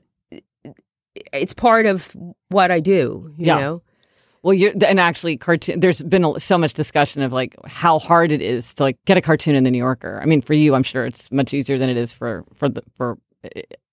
[1.33, 2.15] it's part of
[2.51, 3.35] what I do.
[3.37, 3.59] You Yeah.
[3.59, 3.83] know.
[4.43, 5.81] Well, you're, and actually, cartoon.
[5.81, 9.17] There's been a, so much discussion of like how hard it is to like get
[9.17, 10.21] a cartoon in the New Yorker.
[10.23, 12.83] I mean, for you, I'm sure it's much easier than it is for for the
[12.97, 13.17] for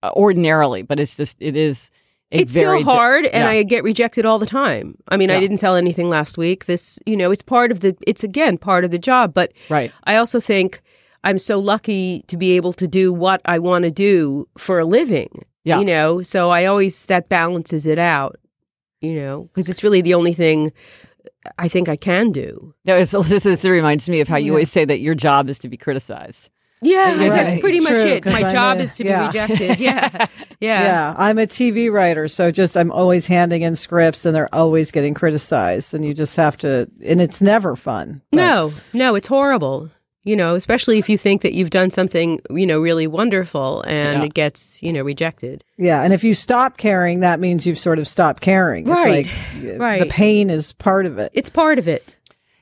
[0.04, 1.92] Uh, ordinarily, but it's just it is.
[2.34, 3.50] A it's still di- hard and yeah.
[3.50, 6.98] i get rejected all the time i mean i didn't sell anything last week this
[7.06, 9.92] you know it's part of the it's again part of the job but Right.
[10.06, 10.82] i also think
[11.26, 14.86] i'm so lucky to be able to do what i want to do for a
[14.86, 15.80] living Yeah.
[15.80, 18.40] you know so i always that balances it out
[19.02, 20.72] you know because it's really the only thing
[21.58, 24.72] i think i can do No, it's, just, this reminds me of how you always
[24.72, 26.48] say that your job is to be criticized.
[26.82, 27.30] Yeah Right.
[27.30, 29.20] that's pretty It's much true, it my I'm job a- is to yeah.
[29.22, 30.10] be rejected yeah
[30.60, 34.54] yeah Yeah, I'm a TV writer, so just I'm always handing in scripts, and they're
[34.54, 38.22] always getting criticized, and you just have to, and it's never fun.
[38.32, 39.90] But- No, no, it's horrible.
[40.24, 44.20] You know, especially if you think that you've done something, you know, really wonderful and
[44.20, 44.26] Yeah.
[44.26, 45.64] it gets, you know, rejected.
[45.80, 48.86] Yeah, and if you stop caring, that means you've sort of stopped caring.
[48.86, 50.00] Right, It's like, right.
[50.00, 51.32] The pain is part of it.
[51.34, 52.16] It's part of it.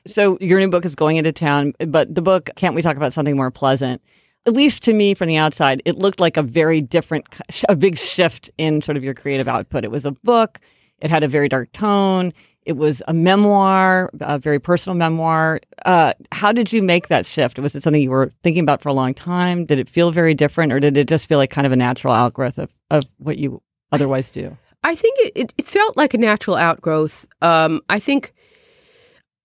[0.06, 3.12] So your new book is going into town, but the book, can't we talk about
[3.12, 4.02] something more pleasant?
[4.46, 7.26] At least to me from the outside, it looked like a very different,
[7.68, 9.84] a big shift in sort of your creative output.
[9.84, 10.58] It was a book.
[11.00, 12.32] It had a very dark tone.
[12.66, 15.60] It was a memoir, a very personal memoir.
[15.84, 17.58] Uh, how did you make that shift?
[17.58, 19.64] Was it something you were thinking about for a long time?
[19.64, 22.12] Did it feel very different, or did it just feel like kind of a natural
[22.12, 24.56] outgrowth of, of what you otherwise do?
[24.84, 27.26] I think it, it, felt like a natural outgrowth.
[27.42, 28.32] Um, I think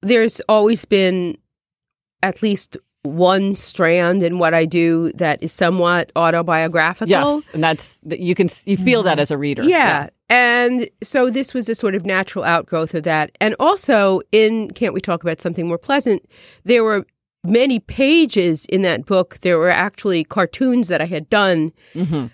[0.02, 1.38] there's always been
[2.24, 7.08] at least one strand in what I do that is somewhat autobiographical.
[7.10, 9.64] Yes, and that's that you can you feel that as a reader.
[9.64, 10.10] Yeah.
[10.28, 13.32] And so this was a sort of natural outgrowth of that.
[13.40, 16.26] And also in Can't We Talk About Something More Pleasant,
[16.64, 17.06] there were
[17.44, 19.38] many pages in that book.
[19.42, 22.32] There were actually cartoons that I had done Mhm.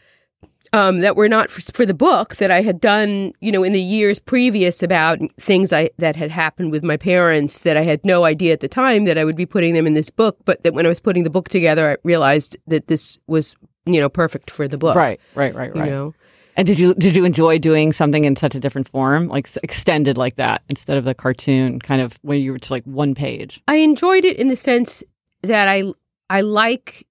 [0.73, 3.73] Um, that were not for, for the book that I had done, you know, in
[3.73, 8.03] the years previous about things I that had happened with my parents that I had
[8.05, 10.37] no idea at the time that I would be putting them in this book.
[10.45, 13.55] But that when I was putting the book together, I realized that this was,
[13.85, 14.95] you know, perfect for the book.
[14.95, 15.85] Right, right, right, right.
[15.85, 16.13] You know.
[16.55, 20.17] And did you did you enjoy doing something in such a different form, like extended
[20.17, 23.61] like that, instead of the cartoon kind of when you were just like one page?
[23.67, 25.03] I enjoyed it in the sense
[25.43, 25.83] that I
[26.29, 27.07] I like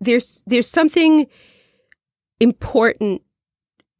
[0.00, 1.26] there's there's something
[2.44, 3.20] important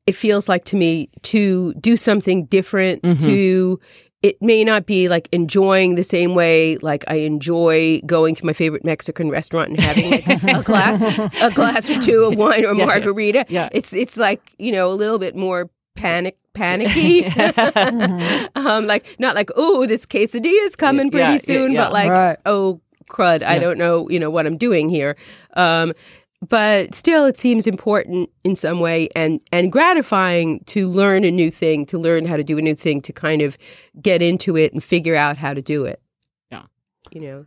[0.06, 3.20] it feels like to me to do something different Mhm.
[3.20, 3.80] to
[4.22, 8.52] it may not be like enjoying the same way like I enjoy going to my
[8.52, 10.26] favorite Mexican restaurant and having like
[10.60, 11.02] a glass
[11.42, 12.86] a glass or two of wine or Yeah.
[12.86, 13.44] margarita.
[13.48, 13.68] Yeah.
[13.72, 17.24] It's it's like, you know, a little bit more panic panicky.
[18.56, 21.82] um like not like, oh, this quesadilla is coming pretty Yeah, yeah, soon, yeah.
[21.84, 22.38] but like, Right.
[22.46, 22.80] oh
[23.10, 25.16] crud, I don't know, you know, what I'm doing here.
[25.54, 25.92] Um
[26.48, 31.50] but still it seems important in some way and and gratifying to learn a new
[31.50, 33.56] thing to learn how to do a new thing to kind of
[34.00, 36.00] get into it and figure out how to do it.
[36.50, 36.64] Yeah.
[37.10, 37.46] you know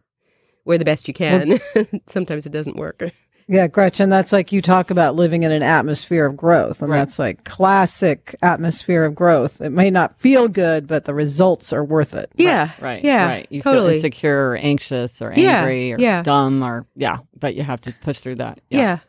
[0.64, 1.60] where the best you can.
[2.08, 3.02] Sometimes it doesn't work
[3.50, 6.98] Yeah, Gretchen, that's like you talk about living in an atmosphere of growth, and Right.
[6.98, 9.62] that's like classic atmosphere of growth.
[9.62, 12.30] It may not feel good, but the results are worth it.
[12.36, 13.48] yeah Right, yeah right.
[13.50, 16.24] You feel totally insecure or anxious or Yeah, angry or yeah.
[16.24, 18.60] dumb or yeah, but you have to push through that.
[18.70, 19.00] yeah.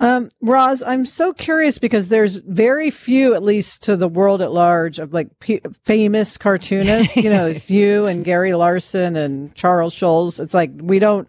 [0.00, 4.52] Um, Roz, I'm so curious because there's very few, at least to the world at
[4.52, 7.16] large, of like p- famous cartoonists.
[7.16, 10.38] you know, it's you and Gary Larson and Charles Schulz.
[10.38, 11.28] It's like we don't.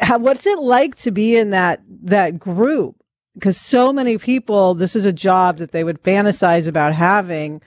[0.00, 2.96] How, what's it like to be in that that group?
[3.34, 7.62] Because so many people, this is a job that they would fantasize about having.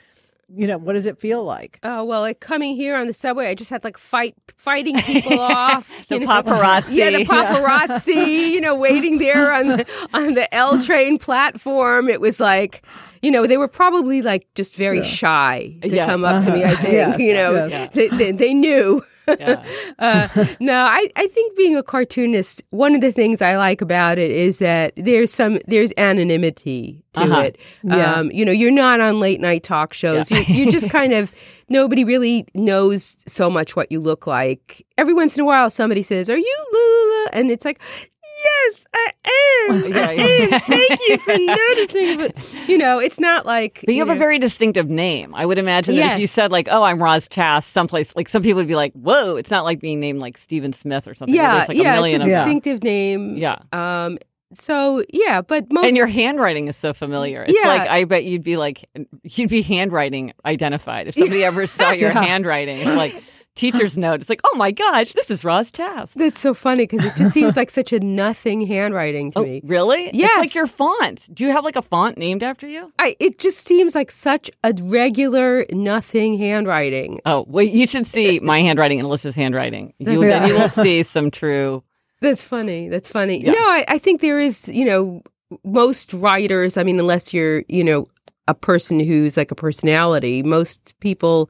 [0.53, 1.79] You know, what does it feel like?
[1.81, 5.39] Oh well, like coming here on the subway, I just had like fight fighting people
[5.39, 6.07] off.
[6.09, 6.27] The you know.
[6.27, 6.93] paparazzi.
[6.93, 8.49] Yeah, the paparazzi.
[8.49, 12.09] You know, waiting there on the on the L train platform.
[12.09, 12.85] It was like,
[13.21, 16.05] you know, they were probably like just very shy to Yeah.
[16.05, 16.57] come up to uh-huh.
[16.57, 16.63] me.
[16.65, 17.93] I think Yes, you know yes.
[17.93, 19.01] they, they they knew.
[19.27, 19.63] Yeah.
[19.99, 20.27] uh,
[20.59, 24.31] no, I, I think being a cartoonist, one of the things I like about it
[24.31, 27.39] is that there's some there's anonymity to Uh-huh.
[27.41, 27.57] it.
[27.83, 28.13] Yeah.
[28.15, 30.31] Um, you know, you're not on late night talk shows.
[30.31, 31.31] You, you just kind of
[31.69, 34.85] nobody really knows so much what you look like.
[34.97, 37.79] Every once in a while, somebody says, "Are you Lula?" And it's like.
[38.43, 39.11] Yes, I am.
[39.91, 40.59] Yeah, I am.
[40.61, 42.17] Thank you for noticing.
[42.17, 43.81] But you know, it's not like.
[43.85, 45.33] But you have know, a very distinctive name.
[45.35, 48.41] I would imagine that if you said like, "Oh, I'm Roz Chast," someplace like some
[48.41, 51.35] people would be like, "Whoa!" It's not like being named like Stephen Smith or something.
[51.35, 52.45] yeah, there's, like yeah, a million it's a of them.
[52.45, 53.37] distinctive name.
[53.37, 53.57] Yeah.
[53.71, 54.17] Um.
[54.53, 57.43] So yeah, but most And your handwriting is so familiar.
[57.43, 57.67] It's Yeah.
[57.69, 58.89] like I bet you'd be like
[59.23, 62.21] you'd be handwriting identified if somebody ever saw your Yeah.
[62.23, 62.83] handwriting.
[62.95, 63.23] Like
[63.55, 64.21] teacher's note.
[64.21, 66.13] It's like, oh my gosh, this is Roz Chast.
[66.13, 69.61] That's so funny because it just seems like such a nothing handwriting to Oh, me.
[69.63, 70.09] really?
[70.13, 71.29] It's like your font.
[71.33, 72.91] Do you have like a font named after you?
[72.97, 77.19] I, it just seems like such a regular nothing handwriting.
[77.25, 79.93] Oh, well, you should see my handwriting and Alyssa's handwriting.
[79.99, 81.83] You, Then you will see some true.
[82.21, 82.87] That's funny.
[82.87, 83.43] That's funny.
[83.43, 83.51] Yeah.
[83.51, 85.23] No, I, I think there is, you know,
[85.65, 88.07] most writers, I mean, unless you're, you know,
[88.47, 91.49] a person who's like a personality, most people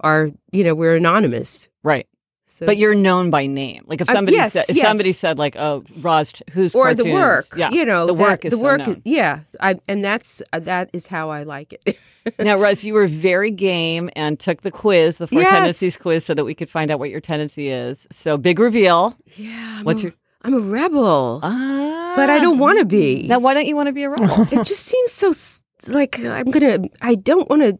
[0.00, 1.68] are, you know, we're anonymous.
[1.82, 2.06] Right.
[2.46, 3.84] So, But you're known by name.
[3.86, 4.86] Like if Uh, somebody yes, said, if yes.
[4.86, 8.44] somebody said like, "Oh, Roz, who's or the work, Yeah, you know, the that- work
[8.44, 9.00] is the so work, known.
[9.04, 9.40] yeah.
[9.60, 11.96] I, and that's uh, that is how I like it.
[12.38, 15.52] now, Roz, you were very game and took the quiz, the four Yes.
[15.52, 18.06] tendencies quiz, so that we could find out what your tendency is.
[18.12, 19.14] So, big reveal.
[19.36, 20.12] yeah, I'm What's a, your?
[20.42, 22.12] I'm a rebel, Ah.
[22.16, 23.26] but I don't want to be.
[23.28, 24.42] Now, why don't you want to be a rebel?
[24.52, 26.88] it just seems so s- like I'm gonna.
[27.00, 27.78] I don't want to.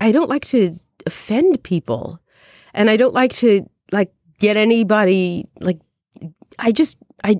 [0.00, 0.74] I don't like to
[1.08, 2.20] offend people,
[2.72, 5.80] and I don't like to like get anybody like.
[6.58, 7.32] I just I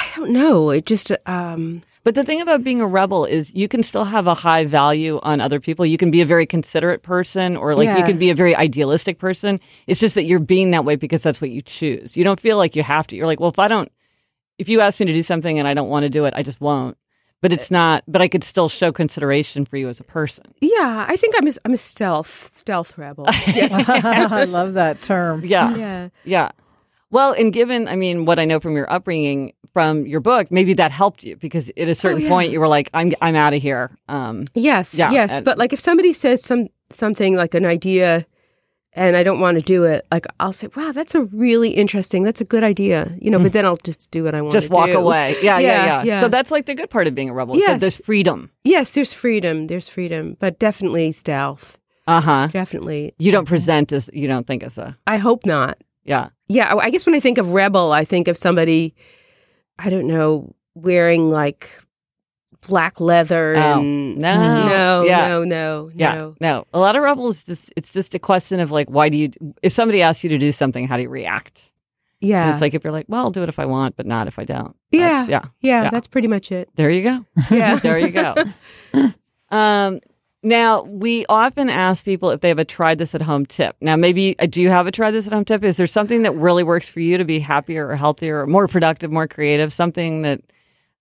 [0.00, 0.70] I don't know.
[0.70, 4.26] It just um But the thing about being a rebel is you can still have
[4.26, 5.86] a high value on other people.
[5.86, 9.18] You can be a very considerate person or like you can be a very idealistic
[9.18, 9.58] person.
[9.86, 12.16] It's just that you're being that way because that's what you choose.
[12.16, 13.16] You don't feel like you have to.
[13.16, 13.90] You're like, well, if I don't,
[14.58, 16.42] if you ask me to do something and I don't want to do it, I
[16.42, 16.96] just won't.
[17.44, 20.46] But it's not, but I could still show consideration for you as a person.
[20.62, 21.04] yeah.
[21.06, 23.26] I think I'm a, I'm a stealth stealth rebel.
[23.28, 25.44] I love that term.
[25.44, 25.76] Yeah.
[25.76, 26.08] yeah.
[26.24, 26.52] Yeah.
[27.10, 30.72] Well, and given, I mean, what I know from your upbringing, from your book, maybe
[30.72, 32.30] that helped you because at a certain yeah.
[32.30, 33.90] point you were like, I'm, I'm out of here.
[34.08, 35.32] Um, Yes, Yeah, yes.
[35.32, 38.24] and- but like if somebody says some something like an idea
[38.94, 42.22] and I don't want to do it, like I'll say, Wow, that's a really interesting,
[42.22, 43.14] that's a good idea.
[43.20, 44.98] You know, but then I'll just do what I want just to walk do.
[44.98, 45.36] away.
[45.42, 46.20] Yeah, yeah, Yeah, yeah, yeah.
[46.20, 47.56] So that's like the good part of being a rebel.
[47.56, 47.80] Yes.
[47.80, 48.50] There's freedom.
[48.64, 49.66] Yes, there's freedom.
[49.66, 50.36] There's freedom.
[50.38, 51.78] But definitely stealth.
[52.06, 52.48] Uh huh.
[52.52, 53.14] Definitely.
[53.18, 55.78] You don't present as, you don't think as a, I hope not.
[56.04, 56.28] yeah.
[56.48, 58.94] Yeah, I guess when I think of rebel, I think of somebody
[59.78, 61.70] I don't know, wearing like
[62.66, 64.66] black leather Oh, and no.
[64.66, 65.28] no, Yeah.
[65.28, 66.14] no, no, Yeah.
[66.14, 66.34] no.
[66.40, 66.64] No.
[66.72, 69.30] A lot of rebels just, it's just a question of like, why do you,
[69.62, 71.62] if somebody asks you to do something, how do you react?
[72.22, 72.52] And Yeah.
[72.52, 74.38] It's like if you're like, well, I'll do it if I want, but not if
[74.38, 74.74] I don't.
[74.90, 75.00] yeah.
[75.00, 75.40] That's- yeah.
[75.60, 75.82] yeah.
[75.84, 75.90] yeah.
[75.90, 76.68] that's pretty much it.
[76.74, 77.24] There you go.
[77.50, 77.76] Yeah.
[77.82, 78.34] there you go.
[79.50, 80.00] Um,
[80.42, 83.76] now we often ask people if they have a try this at home tip.
[83.80, 85.64] Now, maybe uh, do you have a try this at home tip?
[85.64, 88.68] Is there something that really works for you to be happier or healthier or more
[88.68, 89.72] productive, more creative?
[89.72, 90.40] Something that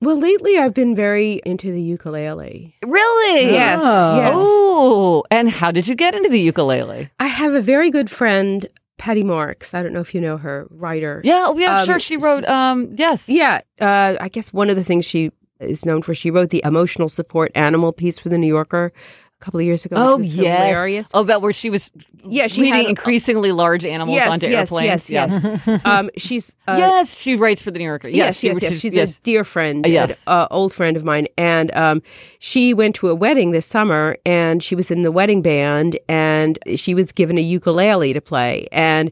[0.03, 2.75] Well, lately I've been very into the ukulele.
[2.85, 4.15] really, Yes, Oh.
[4.17, 4.33] yes.
[4.37, 7.09] Oh, and how did you get into the ukulele?
[7.19, 8.65] I have a very good friend,
[8.97, 9.73] Patty Marx.
[9.73, 11.21] I don't know if you know her, writer.
[11.23, 11.99] Yeah, oh, yeah, Um, sure.
[11.99, 13.61] She wrote, um, yes, Yeah.
[13.79, 17.07] Uh, I guess one of the things she is known for, she wrote the emotional
[17.07, 18.91] support animal piece for the New Yorker
[19.32, 19.95] a couple of years ago.
[19.97, 20.33] Oh, yes.
[20.35, 21.11] hilarious.
[21.13, 21.91] Oh, about where she was
[22.25, 25.09] Yeah, she leading had- increasingly large animals yes, onto yes, airplanes.
[25.09, 28.09] yes, yes, um, she's uh, yes, she writes for the New Yorker.
[28.09, 28.79] Yes, she- yes, yes.
[28.79, 30.11] she's- She's, a dear friend, Uh, yes.
[30.11, 32.01] an uh, old friend of mine, and um,
[32.39, 36.57] she went to a wedding this summer, and she was in the wedding band, and
[36.75, 39.11] she was given a ukulele to play, and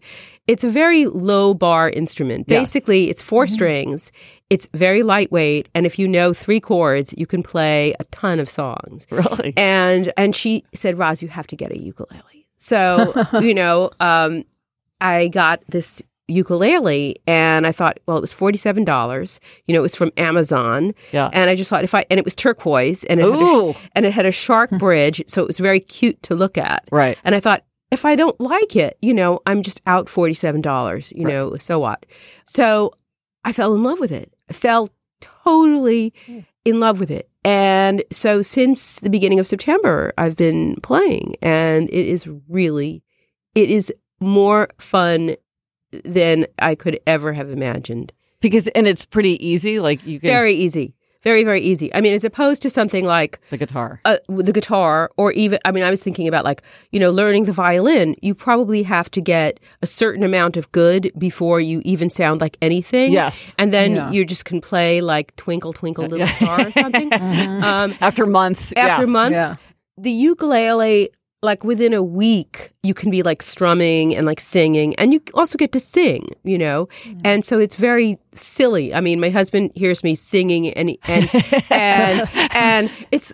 [0.52, 2.46] it's a very low bar instrument.
[2.48, 2.60] Yeah.
[2.60, 4.12] Basically, it's 4 strings.
[4.50, 8.50] It's very lightweight, and if you know three chords, you can play a ton of
[8.50, 9.08] songs.
[9.10, 9.54] really.
[9.56, 12.48] And and she said, Roz, you have to get a ukulele.
[12.58, 14.44] So, you know, um,
[15.00, 19.40] I got this ukulele and I thought, well, it was $47.
[19.68, 20.94] You know, it was from Amazon.
[21.12, 21.30] Yeah.
[21.34, 24.06] And I just thought if I, and it was turquoise and it, had a, and
[24.06, 25.24] it had a shark bridge.
[25.28, 26.88] So it was very cute to look at.
[26.92, 27.18] Right.
[27.24, 31.26] And I thought, if I don't like it, you know, I'm just out $47, you
[31.26, 32.06] know, so what?
[32.46, 32.94] So
[33.44, 34.34] I fell in love with it.
[34.50, 36.40] I fell totally hmm.
[36.64, 37.30] in love with it.
[37.44, 43.04] And so since the beginning of September, I've been playing and it is really,
[43.56, 45.36] it is more fun
[46.06, 48.14] than I could ever have imagined.
[48.40, 49.80] Because, and it's pretty easy.
[49.80, 50.96] Like you can, Very easy.
[51.24, 51.94] Very, very easy.
[51.94, 54.02] I mean, as opposed to something like the guitar.
[54.06, 57.44] uh, the guitar or even i mean i was thinking about like you know learning
[57.46, 62.10] the violin you probably have to get a certain amount of good before you even
[62.10, 63.54] sound like anything Yes.
[63.60, 64.12] and then Yeah.
[64.12, 68.74] you just can play like twinkle twinkle little star or something um, After months.
[68.76, 69.18] after yeah.
[69.20, 69.56] months Yeah.
[69.98, 71.10] the ukulele
[71.44, 75.58] like within a week you can be like strumming and like singing and you also
[75.58, 76.88] get to sing you know
[77.26, 81.30] and so it's very silly i mean my husband hears me singing and and
[81.72, 83.34] and and it's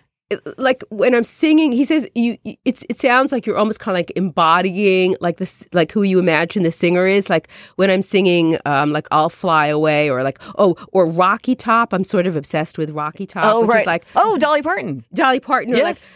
[0.58, 4.00] like when i'm singing he says you it's it sounds like you're almost kind of
[4.00, 8.58] like embodying like this like who you imagine the singer is like when i'm singing
[8.66, 12.78] um like i'll fly away or like oh or rocky top i'm sort of obsessed
[12.78, 13.82] with rocky top Oh, which right.
[13.82, 15.04] is like oh, Dolly Parton.
[15.14, 16.04] Dolly Parton or Yes.
[16.04, 16.12] like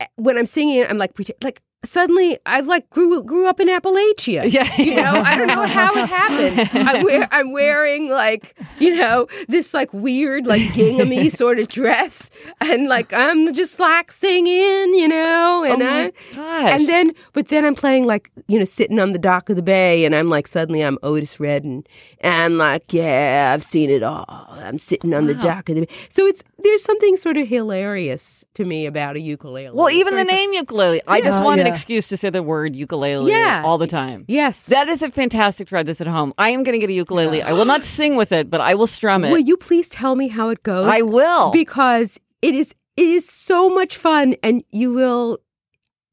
[0.00, 4.50] Eh, when I'm singing, I'm like, like suddenly I've like grew grew up in Appalachia.
[4.50, 4.68] Yeah.
[4.76, 6.88] You know, I don't know how it happened.
[6.88, 12.30] I'm, wear, I'm wearing like, you know, this like weird, like ginghamy sort of dress.
[12.60, 16.72] And like, I'm just like singing, you know, and Oh my I, gosh.
[16.80, 19.62] and then, but then I'm playing like, you know, sitting on the dock of the
[19.62, 21.84] bay and I'm like, suddenly I'm Otis Redding
[22.20, 24.24] and like, yeah, I've seen it all.
[24.50, 25.94] I'm sitting on the dock of the bay.
[26.08, 29.70] So it's, there's something sort of hilarious to me about a ukulele.
[29.76, 30.26] Well, even the fun.
[30.34, 31.00] name ukulele.
[31.06, 31.44] I just Yeah.
[31.44, 31.67] want an Yeah.
[31.68, 33.62] Excuse to say the word ukulele Yeah.
[33.64, 34.24] all the time.
[34.28, 34.66] Yes.
[34.66, 36.32] That is a fantastic try this at home.
[36.38, 37.42] I am going to get a ukulele.
[37.42, 39.30] I will not sing with it, but I will strum it.
[39.32, 40.86] Will you please tell me how it goes?
[40.88, 41.50] I will.
[41.50, 45.38] because it is it is so much fun, and you will.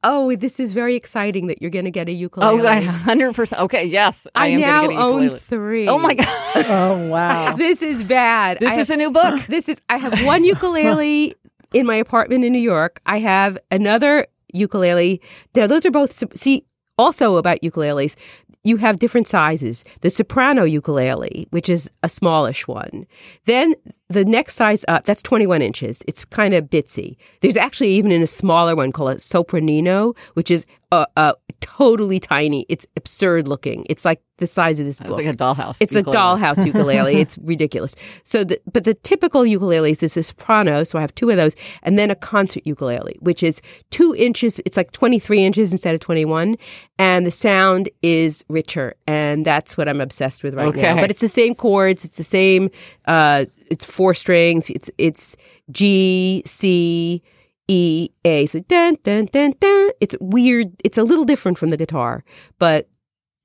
[0.03, 2.61] Oh, this is very exciting that you're going to get a ukulele.
[2.61, 3.57] oh, I 100%.
[3.57, 4.27] Okay, yes.
[4.35, 5.87] I, I, am now get a own three.
[5.87, 6.27] Oh my god.
[6.67, 7.55] Oh, wow.
[7.57, 8.59] This is bad.
[8.59, 9.41] This I is have- a new book.
[9.47, 9.81] This is.
[9.89, 11.33] I have one ukulele
[11.73, 13.01] in my apartment in New York.
[13.07, 15.21] I have another ukulele.
[15.55, 16.23] Now, those are both.
[16.37, 16.65] See,
[16.97, 18.15] also about ukuleles,
[18.63, 19.83] you have different sizes.
[20.01, 23.05] The soprano ukulele, which is a smallish one.
[23.45, 23.75] Then
[24.09, 26.03] the next size up, that's 21 inches.
[26.07, 27.17] It's kind of bitsy.
[27.41, 32.19] There's actually even in a smaller one called a sopranino, which is a, uh, totally
[32.19, 32.65] tiny.
[32.69, 33.85] It's absurd looking.
[33.89, 35.19] It's like the size of this book.
[35.19, 35.77] It's like a dollhouse.
[35.79, 36.17] It's ukulele.
[36.17, 37.15] a dollhouse ukulele.
[37.21, 37.95] it's ridiculous.
[38.23, 40.83] So, the, but the typical ukuleles is a soprano.
[40.83, 43.61] So I have two of those, and then a concert ukulele, which is
[43.91, 44.59] two inches.
[44.65, 46.57] It's like twenty three inches instead of twenty one,
[46.99, 50.95] and the sound is richer, and that's what I'm obsessed with right now.
[50.99, 52.03] But it's the same chords.
[52.03, 52.69] It's the same.
[53.05, 54.69] Uh, it's four strings.
[54.69, 55.35] It's it's
[55.71, 57.23] G C.
[57.67, 59.89] E A so dun dun dun dun.
[59.99, 60.67] It's weird.
[60.83, 62.23] It's a little different from the guitar,
[62.59, 62.87] but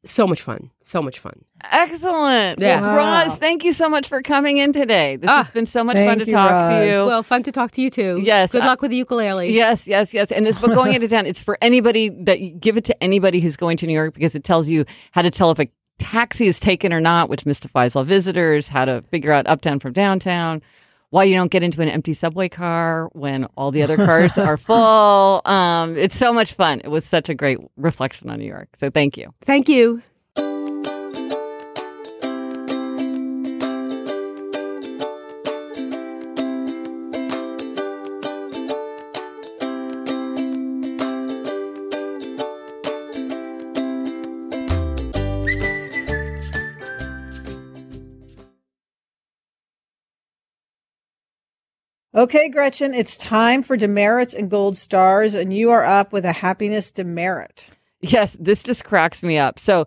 [0.05, 0.71] so much fun.
[0.83, 1.45] So much fun.
[1.63, 2.59] Excellent.
[2.61, 2.81] Yeah.
[2.81, 3.25] Well, Wow.
[3.25, 5.17] Roz, thank you so much for coming in today.
[5.17, 6.73] This Ah, has been so much fun thank to you, talk Roz.
[6.81, 7.05] to you.
[7.07, 8.21] Well, fun to talk to you too.
[8.23, 9.53] Yes, Good I- luck with the ukulele.
[9.53, 10.33] Yes, yes, yes.
[10.33, 13.41] And this book going into town, it's for anybody that you give it to anybody
[13.41, 16.47] who's going to New York because it tells you how to tell if a taxi
[16.47, 20.63] is taken or not, which mystifies all visitors, how to figure out uptown from downtown,
[21.11, 24.57] why you don't get into an empty subway car when all the other cars are
[24.69, 25.43] full.
[25.45, 26.81] Um, it's so much fun.
[26.83, 28.69] It was such a great reflection on New York.
[28.79, 29.35] So thank you.
[29.43, 30.03] Thank you.
[52.21, 56.33] Okay, Gretchen, it's time for demerits and gold stars, and you are up with a
[56.33, 57.71] happiness demerit.
[58.03, 59.59] Yes, this just cracks me up.
[59.59, 59.87] So,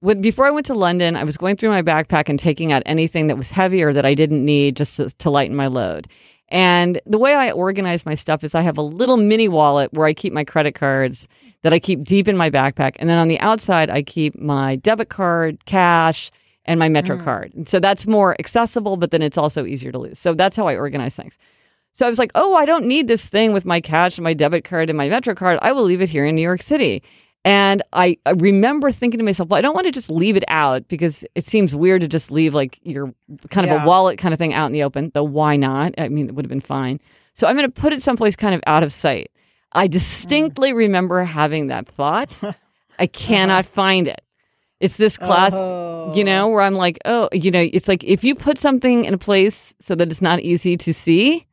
[0.00, 2.82] when, before I went to London, I was going through my backpack and taking out
[2.84, 6.08] anything that was heavy or that I didn't need just to, to lighten my load.
[6.48, 10.08] And the way I organize my stuff is I have a little mini wallet where
[10.08, 11.28] I keep my credit cards
[11.62, 12.96] that I keep deep in my backpack.
[12.98, 16.32] And then on the outside, I keep my debit card, cash,
[16.64, 17.24] and my Metro mm.
[17.24, 17.52] card.
[17.54, 20.18] And so that's more accessible, but then it's also easier to lose.
[20.18, 21.38] So that's how I organize things.
[21.92, 24.32] So I was like, oh, I don't need this thing with my cash and my
[24.32, 25.58] debit card and my Metro card.
[25.60, 27.02] I will leave it here in New York City.
[27.44, 30.44] And I, I remember thinking to myself, well, I don't want to just leave it
[30.46, 33.12] out because it seems weird to just leave like your
[33.50, 33.82] kind of Yeah.
[33.82, 35.10] a wallet kind of thing out in the open.
[35.12, 35.92] Though why not?
[35.98, 37.00] I mean, it would have been fine.
[37.34, 39.30] So I'm going to put it someplace kind of out of sight.
[39.72, 39.90] I mm.
[39.90, 42.38] distinctly remember having that thought.
[42.42, 43.06] I uh-huh.
[43.12, 44.22] cannot find it.
[44.82, 45.52] It's this class,
[46.16, 46.48] you know, oh.
[46.48, 49.72] where I'm like, oh, you know, it's like if you put something in a place
[49.80, 51.46] so that it's not easy to see,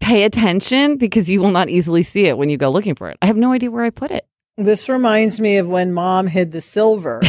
[0.00, 3.18] pay attention because you will not easily see it when you go looking for it.
[3.20, 4.26] I have no idea where I put it.
[4.56, 7.20] This reminds me of when mom hid the silver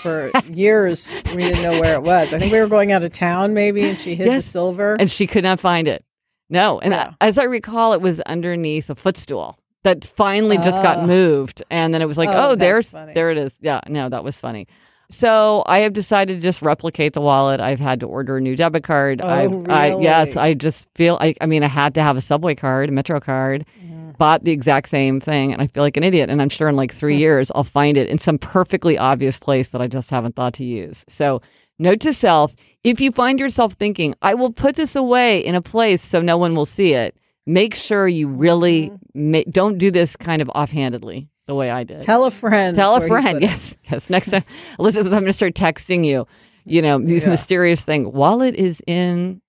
[0.00, 1.08] for years.
[1.34, 2.32] We didn't know where it was.
[2.32, 4.44] I think we were going out of town, maybe, and she hid Yes.
[4.44, 4.96] the silver.
[4.98, 6.04] And she could not find it.
[6.48, 6.78] No.
[6.80, 7.14] And Yeah.
[7.20, 11.62] I, as I recall, it was underneath a footstool that finally just got moved.
[11.70, 13.14] And then it was like, Oh, oh, there's, funny.
[13.14, 13.58] there it is.
[13.62, 13.80] Yeah.
[13.88, 14.66] No, that was funny.
[15.10, 17.58] So I have decided to just replicate the wallet.
[17.60, 19.20] I've had to order a new debit card.
[19.20, 20.36] Oh, I've, I, yes.
[20.36, 23.18] I just feel I, I mean, I had to have a subway card, a metro
[23.18, 23.66] card.
[23.82, 24.10] Mm-hmm.
[24.18, 26.28] Bought the exact same thing, and I feel like an idiot.
[26.30, 29.70] And I'm sure in like three years, I'll find it in some perfectly obvious place
[29.70, 31.04] that I just haven't thought to use.
[31.08, 31.40] So,
[31.78, 32.54] note to self:
[32.84, 36.36] if you find yourself thinking, "I will put this away in a place so no
[36.36, 37.16] one will see it,"
[37.46, 39.30] make sure you really Mm-hmm.
[39.32, 42.02] ma- don't do this kind of offhandedly the way I did.
[42.02, 42.76] Tell a friend.
[42.76, 43.40] Tell a friend.
[43.42, 44.08] Yes, yes.
[44.10, 44.44] Next time,
[44.78, 46.26] Elizabeth, I'm going to start texting you.
[46.64, 47.30] You know these Yeah.
[47.30, 48.12] mysterious thing.
[48.12, 49.40] Wallet is in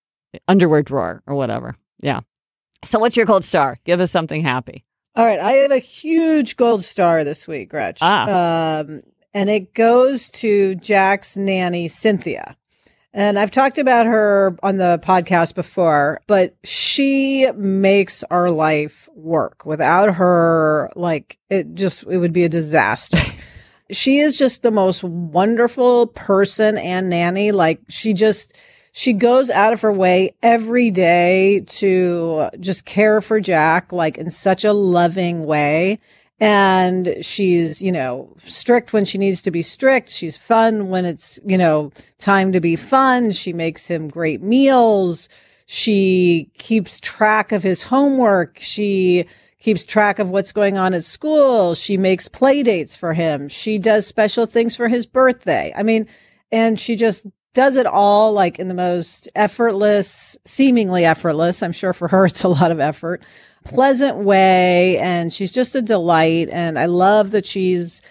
[0.47, 1.75] underwear drawer or whatever.
[2.01, 2.21] Yeah.
[2.83, 3.77] So, what's your gold star?
[3.85, 4.83] Give us something happy.
[5.15, 7.99] All right, I have a huge gold star this week, Gretch.
[8.01, 8.79] Ah.
[8.79, 9.01] Um,
[9.33, 12.55] and it goes to Jack's nanny, Cynthia.
[13.13, 19.65] And I've talked about her on the podcast before, but she makes our life work.
[19.65, 23.17] Without her, like it just, it would be a disaster.
[23.91, 27.51] she is just the most wonderful person and nanny.
[27.51, 28.55] Like she just,
[28.93, 34.29] she goes out of her way every day to just care for Jack, like in
[34.29, 35.99] such a loving way
[36.41, 40.09] and she's, you know, strict when she needs to be strict.
[40.09, 43.29] She's fun when it's, you know, time to be fun.
[43.29, 45.29] She makes him great meals.
[45.67, 48.57] She keeps track of his homework.
[48.59, 49.25] She
[49.59, 51.75] keeps track of what's going on at school.
[51.75, 53.47] She makes play dates for him.
[53.47, 55.71] She does special things for his birthday.
[55.77, 56.07] I mean,
[56.51, 61.61] and she just does it all like in the most effortless, seemingly effortless.
[61.61, 63.23] I'm sure for her, it's a lot of effort
[63.63, 64.97] pleasant way.
[64.97, 66.49] And she's just a delight.
[66.49, 68.01] And I love that she's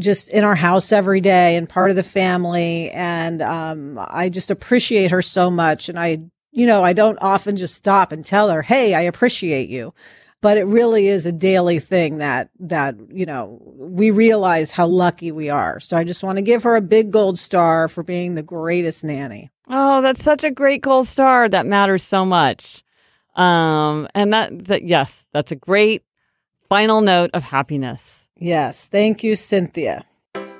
[0.00, 2.90] just in our house every day and part of the family.
[2.90, 5.88] And, um, I just appreciate her so much.
[5.88, 6.18] And I,
[6.50, 9.94] you know, I don't often just stop and tell her, Hey, I appreciate you.
[10.40, 15.32] But it really is a daily thing that, that, you know, we realize how lucky
[15.32, 15.80] we are.
[15.80, 19.04] So I just want to give her a big gold star for being the greatest
[19.04, 19.50] nanny.
[19.68, 21.48] Oh, that's such a great gold star.
[21.48, 22.83] That matters so much.
[23.34, 26.02] Um, and that, that, yes, that's a great
[26.68, 28.28] final note of happiness.
[28.36, 28.88] Yes.
[28.88, 30.04] Thank you, Cynthia.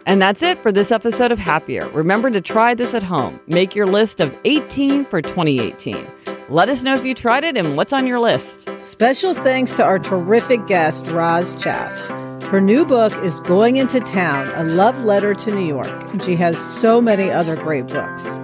[0.06, 1.88] And that's it for this episode of Happier.
[1.88, 3.40] Remember to try this at home.
[3.46, 6.06] Make your list of 18 for 2018.
[6.50, 8.68] Let us know if you tried it and what's on your list.
[8.80, 12.42] Special thanks to our terrific guest, Roz Chast.
[12.44, 16.36] Her new book is Going Into Town, a love letter to New York, and she
[16.36, 18.38] has so many other great books.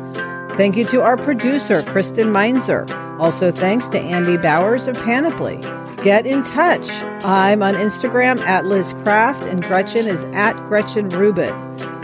[0.57, 2.87] Thank you to our producer, Kristen Meinzer.
[3.19, 5.59] Also, thanks to Andy Bowers of Panoply.
[6.03, 6.91] Get in touch.
[7.25, 11.55] I'm on Instagram at Liz Craft, and Gretchen is at Gretchen Rubin.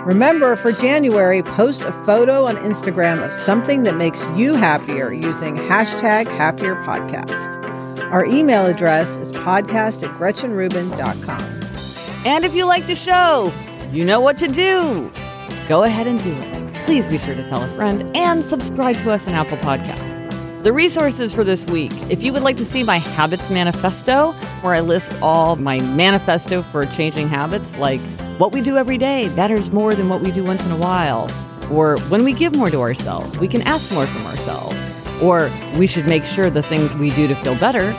[0.04, 5.56] Remember, for January, post a photo on Instagram of something that makes you happier using
[5.56, 7.62] hashtag Happier Podcast.
[8.12, 11.42] Our email address is podcast at GretchenRubin.com.
[12.24, 13.52] And if you like the show,
[13.90, 15.10] you know what to do.
[15.68, 16.55] Go ahead and do it
[16.86, 20.62] please be sure to tell a friend and subscribe to us on Apple Podcasts.
[20.62, 24.30] The resources for this week if you would like to see my Habits Manifesto,
[24.62, 28.00] where I list all my manifesto for changing habits, like
[28.38, 31.28] what we do every day matters more than what we do once in a while,
[31.72, 34.76] or when we give more to ourselves, we can ask more from ourselves,
[35.20, 37.90] or we should make sure the things we do to feel better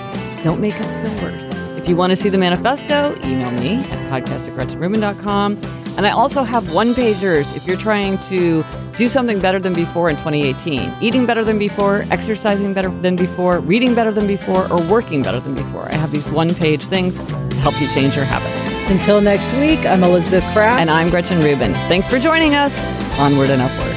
[0.46, 1.52] don't make us feel worse.
[1.78, 5.87] If you want to see the manifesto, email me at podcast at.
[5.98, 8.64] And I also have one pagers if you're trying to
[8.96, 10.94] do something better than before in 2018.
[11.02, 15.40] Eating better than before, exercising better than before, reading better than before, or working better
[15.40, 15.92] than before.
[15.92, 18.92] I have these one page things to help you change your habits.
[18.92, 20.80] Until next week, I'm Elizabeth Craft.
[20.80, 21.74] And I'm Gretchen Rubin.
[21.90, 22.78] Thanks for joining us.
[23.20, 23.97] Onward and upward.